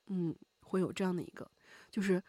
[0.06, 1.50] 嗯，会有这样的一个，
[1.90, 2.22] 就是，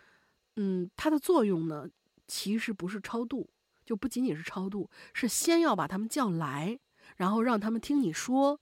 [0.56, 1.88] 嗯，它的作用呢。
[2.30, 3.50] 其实不是超度，
[3.86, 6.78] 就不仅仅是超度，是先要把他们叫来，
[7.16, 8.60] 然后让他们听你说，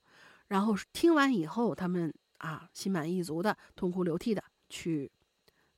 [0.49, 5.11] 然后听完以后，他们啊心满意足的、痛哭流涕的去，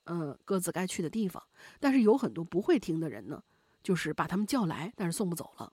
[0.04, 1.42] 呃，各自该去的地方。
[1.80, 3.42] 但是有很多不会听的人呢，
[3.88, 5.72] 就是把他们叫来，但是送不走了，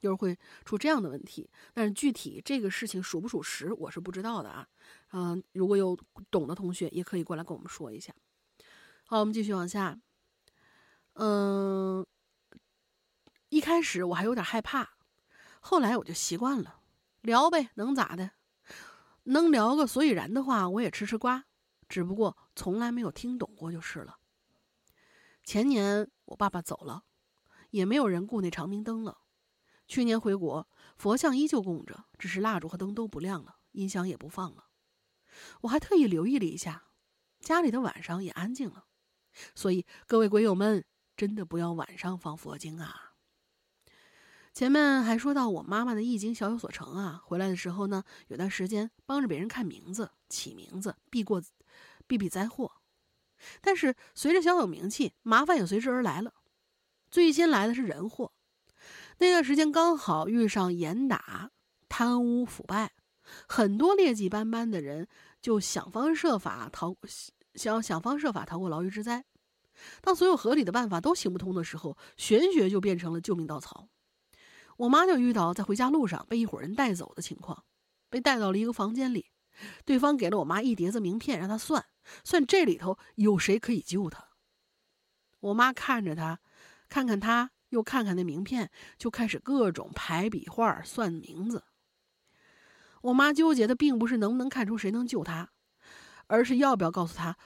[0.00, 1.50] 就是会出这样的问题。
[1.74, 4.66] 但是具体这个事情属不属实，我是不知道的啊。
[5.12, 5.94] 嗯，如果有
[6.30, 8.14] 懂的同学，也可以过来跟我们说一下。
[9.04, 10.00] 好，我们继续往下。
[11.12, 12.06] 嗯，
[13.50, 14.96] 一开始我还有点害怕，
[15.60, 16.80] 后来我就习惯了，
[17.20, 18.30] 聊呗，能咋的？
[19.24, 21.44] 能聊个所以然的话，我也吃吃瓜，
[21.90, 24.16] 只不过从来没有听懂过就是了。
[25.44, 27.04] 前年我爸爸走了，
[27.70, 29.18] 也没有人顾那长明灯了。
[29.88, 34.66] 去年回国，佛像依旧供着，只是蜡烛和灯都不亮了，音响也不放了。
[35.62, 36.88] 我还特意留意了一下，
[37.40, 38.86] 家里的晚上也安静了。
[39.54, 40.84] 所以各位鬼友们，
[41.16, 43.12] 真的不要晚上放佛经啊！
[44.52, 51.42] 前面还说到我妈妈的易经小有所成啊，回来的时候呢，有段时间帮着别人看名字、起名字，避过
[52.06, 52.75] 避避灾祸。
[53.60, 56.34] 但是随着小有名气，麻烦也随之而来了。
[57.10, 58.32] 最先来的是人祸。
[59.18, 61.50] 那段时间刚好遇上严打、
[61.88, 62.92] 贪污腐败，
[63.48, 65.08] 很多劣迹斑斑的人
[65.40, 66.94] 就想方设法逃，
[67.54, 69.24] 想想方设法逃过牢狱之灾。
[70.00, 73.88] 当所有合理的办法都行不通的时候，玄学就变成了救命稻草。
[74.78, 77.64] 我妈就遇到在回家路上被一伙人带走的情况，
[78.10, 79.26] 被带到了一个房间里，
[79.84, 81.84] 对方给了我妈一叠子名片，让她算
[82.24, 84.28] 算这里头有谁可以救她。
[85.40, 86.40] 我妈看着他，
[86.88, 87.50] 看看他。
[87.70, 91.64] 又看看那名片，就开始各种排笔画、算名字。
[93.02, 95.50] 我妈纠结的并不是能不能看出谁能救她，
[96.28, 97.36] 而是要不要告诉他，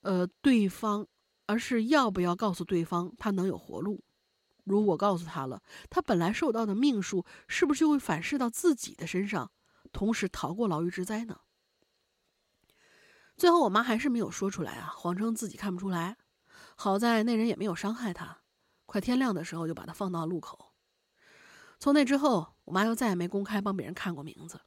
[0.00, 1.06] 呃，对方，
[1.44, 4.02] 而是要不要告诉对方他能有活路。
[4.64, 9.52] 如果告诉他了，他本来受到的命数是不是就会反噬到自己的身上，
[9.92, 11.40] 同时逃过牢狱之灾呢？
[13.36, 16.16] 最后，我妈还是没有说出来啊，谎称自己看不出来。
[16.76, 18.42] 好在那人也没有伤害她。
[18.86, 20.72] 快天亮的时候，就把她放到路口。
[21.78, 24.60] 从那之后，我妈又再也没公开帮别人看过名字。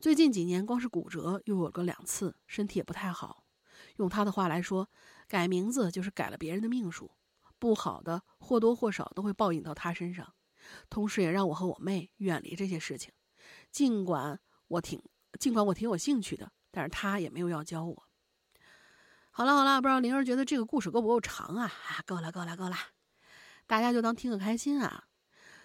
[0.00, 3.44] 最近几年，光是骨折又有个两次，身体也不太好。
[3.96, 4.88] 用她的话来说，
[5.28, 7.12] 改名字就是改了别人的命数，
[7.58, 10.34] 不好的或多或少都会报应到她身上。
[10.88, 13.12] 同时，也让我和我妹远离这些事情。
[13.76, 14.98] 尽管我挺，
[15.38, 18.04] 尽管我挺有兴趣的，但是他也没有要教我。
[19.30, 21.64] 好了好了，不知道灵儿觉得这个故事够不够长啊？
[21.64, 22.76] 啊，够了够了够了。
[23.66, 25.04] 大家就当听个开心啊！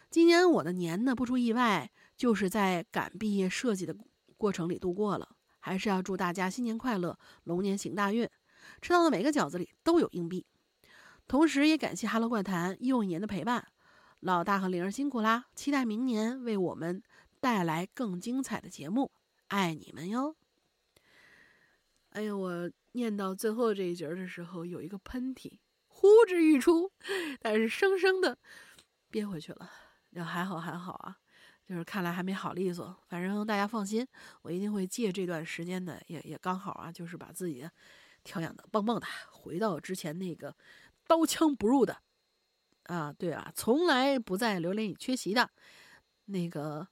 [0.09, 3.95] 今年我的年呢，不出意外，就是在赶毕业设计的
[4.35, 5.29] 过程里度过了。
[5.61, 8.29] 还是要祝大家新年快乐，龙年行大运，
[8.81, 10.45] 吃到的每个饺子里都有硬币。
[11.29, 13.69] 同时也感谢《哈喽怪谈》又一年的陪伴，
[14.19, 15.45] 老大和灵儿辛苦啦！
[15.55, 17.01] 期待明年为我们
[17.41, 19.11] 带来更精彩的节目，
[19.47, 20.37] 爱你们哟！
[22.11, 25.59] 哎呀，我念到最后这一节的时候，有一个喷嚏。
[25.87, 26.91] 呼之欲出，
[27.41, 28.37] 但是生生的
[29.09, 29.69] 憋回去了。
[30.13, 31.17] 就还好还好啊，
[31.65, 32.97] 就是看来还没好利索。
[33.07, 34.07] 反正大家放心，
[34.41, 37.69] 我一定会借这段时间的，也也刚好啊，就是把自己
[38.23, 40.55] 调养的棒棒的，回到之前那个
[41.07, 41.97] 刀枪不入的
[42.83, 45.49] 啊，对啊，从来不在榴莲里缺席的
[46.25, 46.87] 那个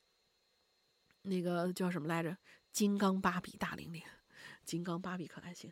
[1.24, 2.38] 那个叫什么来着？
[2.72, 4.02] 金刚芭比大玲玲，
[4.64, 5.72] 金刚芭比可爱型。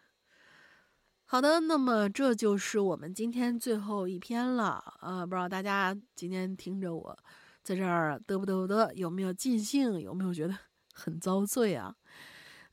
[1.25, 4.95] 好的，那么这就是我们今天最后一篇了。
[5.01, 7.17] 呃，不知道大家今天听着我
[7.61, 9.99] 在这儿嘚不嘚不嘚，有没有尽兴？
[9.99, 10.57] 有没有觉得
[10.93, 11.95] 很遭罪啊？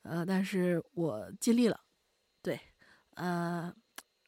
[0.03, 1.81] 呃，但是我尽力了。
[2.43, 2.61] 对，
[3.17, 3.75] 呃，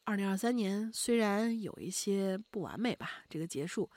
[0.04, 3.90] 二零二三年虽然有一些不完美吧，这个结束，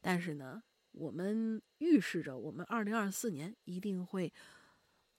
[0.00, 0.62] 但是呢，
[0.98, 4.32] 我们预示着我们二零二四年一定会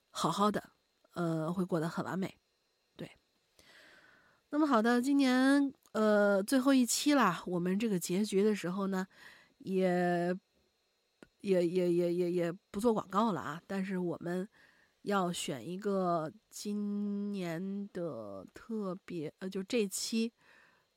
[0.10, 0.72] 好好的，
[1.14, 2.38] 呃，会过得很完美。
[2.98, 3.10] 对
[4.50, 9.08] 那么好的，今年呃最后一期啦，我们这个结局的时候呢，
[9.60, 10.36] 也
[11.42, 13.62] 也也也也也不做广告了啊。
[13.66, 14.50] 但是我们
[15.04, 20.34] 要选一个今年的特别呃，就这期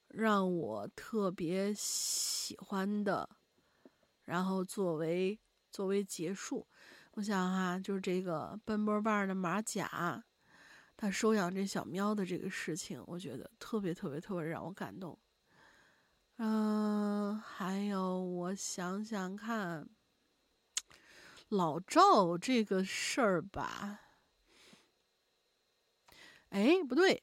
[0.09, 3.29] 让我特别喜欢的，
[4.25, 5.39] 然后作为
[5.71, 6.67] 作为结束，
[7.13, 10.25] 我想哈，就是这个奔波棒的马甲。
[10.97, 15.19] 他收养这小喵的这个事情，我觉得特别特别特别让我感动。
[16.37, 19.89] 嗯，还有我想想看，
[21.49, 24.01] 老赵这个事儿吧。
[26.51, 27.23] 哎，不对，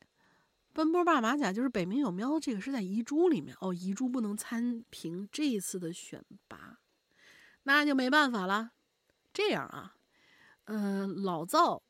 [0.73, 6.79] 奔波霸马甲就是北冥有喵，这个是在遗珠里面哦，遗珠不能参评这一次的选拔，
[7.69, 8.71] 那就没办法了。
[9.31, 9.95] 这样啊，
[10.63, 11.83] 嗯，老赵。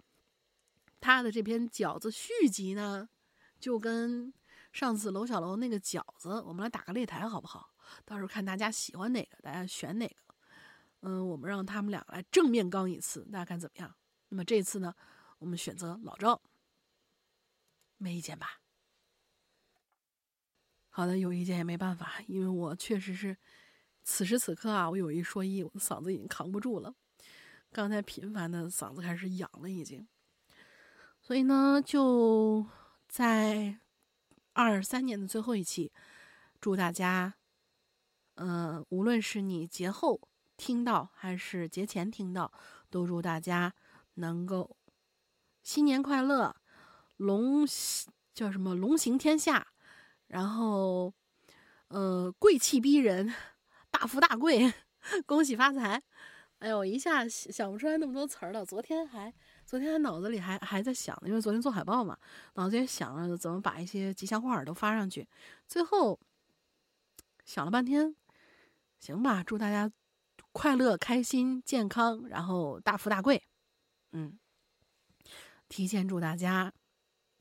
[1.00, 3.08] 他的这篇饺子续集呢，
[3.62, 4.34] 就跟
[4.74, 7.74] 上次楼小楼那个饺子，我们来打个擂台好不好？
[8.04, 10.36] 到时候看大家喜欢哪个，大家选哪个。
[11.00, 13.96] 嗯，我们让他们两个来正面刚一次，大家看怎么样？
[14.28, 14.94] 那么这次呢，
[15.38, 16.42] 我们选择老赵，
[17.96, 18.60] 没意见吧？
[20.90, 23.38] 好的，有意见也没办法，因为我确实是
[24.04, 26.94] 此时此刻啊，我有一说一，我的嗓子已经扛不住了。
[27.72, 30.08] 刚才频繁的嗓子开始痒了，已经。
[31.22, 32.66] 所以呢，就
[33.08, 33.80] 在
[34.54, 35.92] 二三年的最后一期，
[36.60, 37.36] 祝大家，
[38.36, 40.28] 呃，无论是你节后
[40.58, 42.52] 听到还是节前听到，
[42.90, 43.76] 都祝大家
[44.16, 44.76] 能够
[45.62, 46.56] 新年快乐，
[47.18, 47.66] 龙
[48.34, 49.68] 叫什么龙行天下，
[50.28, 51.14] 然后
[51.90, 53.34] 呃贵气逼人，
[54.00, 54.74] 大富大贵，
[55.28, 56.02] 恭喜发财。
[56.60, 58.66] 哎呦，一下想不出来那么多词儿了。
[58.66, 59.34] 昨天还，
[59.66, 62.18] 昨天还脑子里还还在想呢，因为昨天做海报嘛，
[62.54, 65.28] 脑子里想着怎么把一些吉祥话儿都发上去。
[65.68, 66.18] 最后
[67.44, 68.16] 想了半天，
[69.02, 69.92] 行吧，祝大家
[70.54, 73.44] 快乐、开心、健康，然后大富大贵。
[74.14, 74.40] 嗯，
[75.68, 76.72] 提前祝大家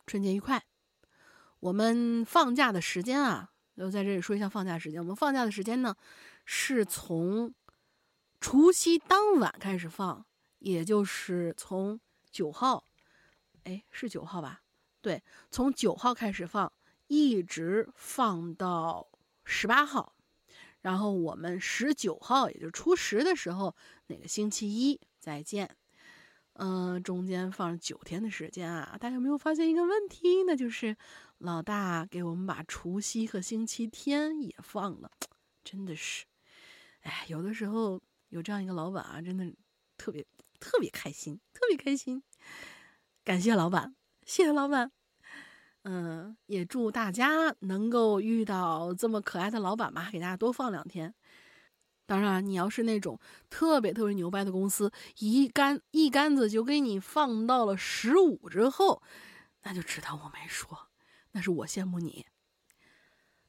[0.09, 0.65] 春节愉快。
[1.61, 5.01] 我们放假的时间啊，就在这里说一下放假时间。
[5.01, 5.97] 我们放假的时间呢，
[6.51, 7.55] 是从。
[8.41, 10.25] 除夕当晚开始放，
[10.61, 12.01] 也就是从
[12.31, 12.89] 九号，
[13.65, 14.63] 哎，是九号吧？
[15.03, 16.73] 对，从九号开始放，
[17.09, 19.09] 一直放到
[19.45, 20.15] 十八号，
[20.81, 23.75] 然后我们十九号，也就初十的时候，
[24.07, 25.77] 那个星期一再见。
[26.53, 30.45] 嗯，中间放九天的时间啊，大家有没有发现一个问题？
[30.45, 30.97] 那就是
[31.39, 35.11] 老大给我们把除夕和星期天也放了，
[35.65, 36.25] 真的是，
[37.03, 38.01] 哎，有的时候。
[38.31, 39.51] 有这样一个老板啊，真的
[39.97, 40.23] 特别
[40.61, 42.23] 特别开心，特别开心。
[43.25, 43.97] 感谢老板，
[44.27, 44.93] 谢谢老板。
[45.85, 51.15] 嗯，也祝大家能够遇到这么可爱的老板吧，给大家多放两天。
[52.05, 53.19] 当然，你要是那种
[53.49, 59.03] 特别特别牛掰的公司，一竿一竿子就给你放到了十五之后，
[59.63, 60.91] 那就知道我没说，
[61.33, 62.27] 那是我羡慕你。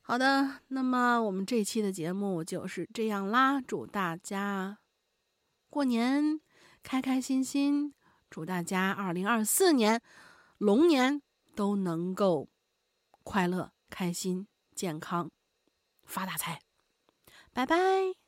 [0.09, 3.61] 好的，那么我们这期的节目就是这样啦。
[3.61, 4.79] 祝大家
[5.69, 6.41] 过年
[6.81, 7.93] 开开心心，
[8.27, 10.01] 祝大家二零二四年
[10.57, 11.21] 龙年
[11.55, 12.49] 都能够
[13.23, 15.29] 快乐、开心、健康、
[16.07, 16.59] 发大财。
[17.53, 18.18] 拜拜。